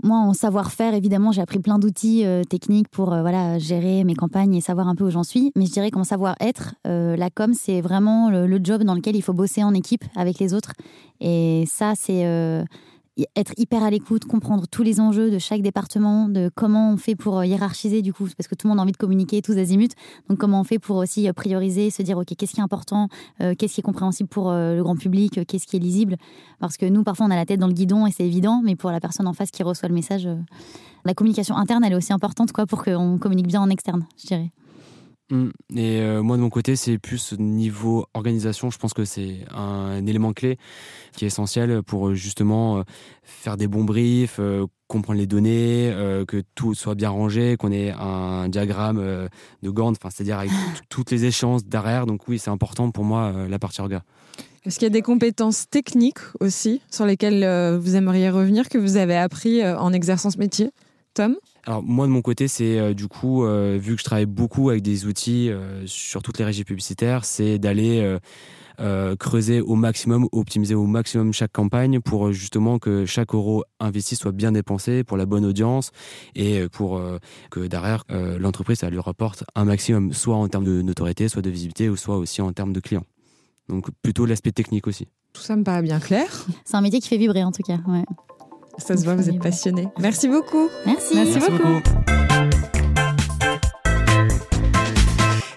[0.02, 4.14] moi, en savoir-faire, évidemment, j'ai appris plein d'outils euh, techniques pour euh, voilà, gérer mes
[4.14, 5.52] campagnes et savoir un peu où j'en suis.
[5.56, 9.22] Mais je dirais qu'en savoir-être, euh, la com, c'est vraiment le, job dans lequel il
[9.22, 10.72] faut bosser en équipe avec les autres.
[11.20, 12.24] Et ça, c'est
[13.34, 17.14] être hyper à l'écoute, comprendre tous les enjeux de chaque département, de comment on fait
[17.14, 19.56] pour euh, hiérarchiser du coup, parce que tout le monde a envie de communiquer tous
[19.56, 19.94] azimuts.
[20.28, 23.08] Donc comment on fait pour aussi euh, prioriser, se dire ok qu'est-ce qui est important,
[23.40, 26.16] euh, qu'est-ce qui est compréhensible pour le grand public, qu'est-ce qui est lisible?
[26.60, 28.76] Parce que nous parfois on a la tête dans le guidon et c'est évident, mais
[28.76, 30.28] pour la personne en face qui reçoit le message,
[31.04, 34.26] la communication interne elle est aussi importante quoi pour qu'on communique bien en externe, je
[34.26, 34.50] dirais.
[35.30, 35.48] Mm.
[35.74, 38.70] Et euh, moi de mon côté, c'est plus niveau organisation.
[38.70, 40.58] Je pense que c'est un, élément clé
[41.16, 42.82] qui est essentiel pour euh, justement euh,
[43.22, 44.40] faire des bons briefs,
[44.86, 45.92] comprendre les données,
[46.28, 49.28] que tout soit bien rangé, qu'on ait un diagramme
[49.62, 50.52] de Gantt, enfin c'est-à-dire avec
[50.88, 52.06] toutes les échéances derrière.
[52.06, 54.02] Donc oui, c'est important pour moi la partie orga.
[54.64, 58.96] Est-ce qu'il y a des compétences techniques aussi sur lesquelles vous aimeriez revenir que vous
[58.96, 60.70] avez appris en exerçant ce métier,
[61.14, 61.36] Tom?
[61.66, 64.70] Alors moi de mon côté, c'est euh, du coup, euh, vu que je travaille beaucoup
[64.70, 68.16] avec des outils euh, sur toutes les régies publicitaires, c'est d'aller
[69.18, 74.32] creuser au maximum, optimiser au maximum chaque campagne pour justement que chaque euro investi soit
[74.32, 75.92] bien dépensé pour la bonne audience
[76.34, 77.00] et pour
[77.50, 81.48] que derrière l'entreprise ça lui rapporte un maximum, soit en termes de notoriété, soit de
[81.48, 83.06] visibilité, ou soit aussi en termes de clients.
[83.70, 85.08] Donc plutôt l'aspect technique aussi.
[85.32, 86.28] Tout ça me paraît bien clair.
[86.66, 87.78] C'est un métier qui fait vibrer en tout cas.
[87.86, 88.04] Ouais.
[88.78, 89.88] Ça se voit, vous êtes passionné.
[89.98, 90.68] Merci beaucoup.
[90.84, 91.14] Merci.
[91.14, 92.75] Merci, beaucoup.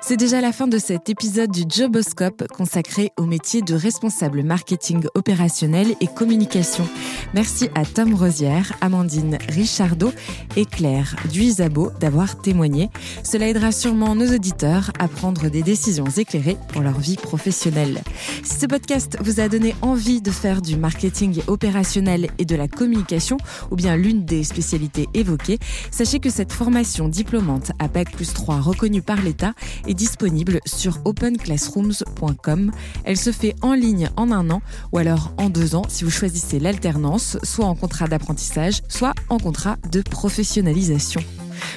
[0.09, 5.05] C'est déjà la fin de cet épisode du Joboscope consacré au métier de responsable marketing
[5.13, 6.89] opérationnel et communication.
[7.35, 10.11] Merci à Tom Rosière, Amandine Richardot
[10.55, 12.89] et Claire Duisabo d'avoir témoigné.
[13.23, 18.01] Cela aidera sûrement nos auditeurs à prendre des décisions éclairées pour leur vie professionnelle.
[18.43, 22.67] Si ce podcast vous a donné envie de faire du marketing opérationnel et de la
[22.67, 23.37] communication,
[23.69, 25.59] ou bien l'une des spécialités évoquées,
[25.91, 29.53] sachez que cette formation diplômante à Bac plus 3 reconnue par l'État
[29.85, 32.71] est disponible sur openclassrooms.com.
[33.03, 34.61] Elle se fait en ligne en un an
[34.93, 39.39] ou alors en deux ans si vous choisissez l'alternance, soit en contrat d'apprentissage, soit en
[39.39, 41.21] contrat de professionnalisation.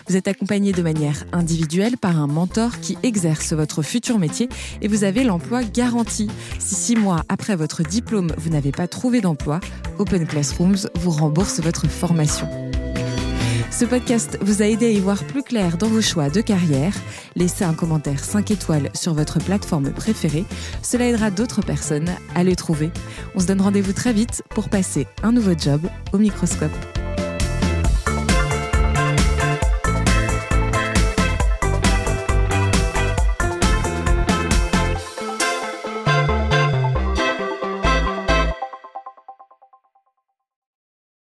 [0.08, 4.48] Vous êtes accompagné de manière individuelle par un mentor qui exerce votre futur métier
[4.80, 6.28] et vous avez l'emploi garanti.
[6.60, 9.58] Si six mois après votre diplôme, vous n'avez pas trouvé d'emploi,
[9.98, 12.48] Open Classrooms vous rembourse votre formation.
[13.72, 16.92] Ce podcast vous a aidé à y voir plus clair dans vos choix de carrière.
[17.36, 20.44] Laissez un commentaire 5 étoiles sur votre plateforme préférée.
[20.82, 22.90] Cela aidera d'autres personnes à les trouver.
[23.34, 25.80] On se donne rendez-vous très vite pour passer un nouveau job
[26.12, 27.01] au microscope.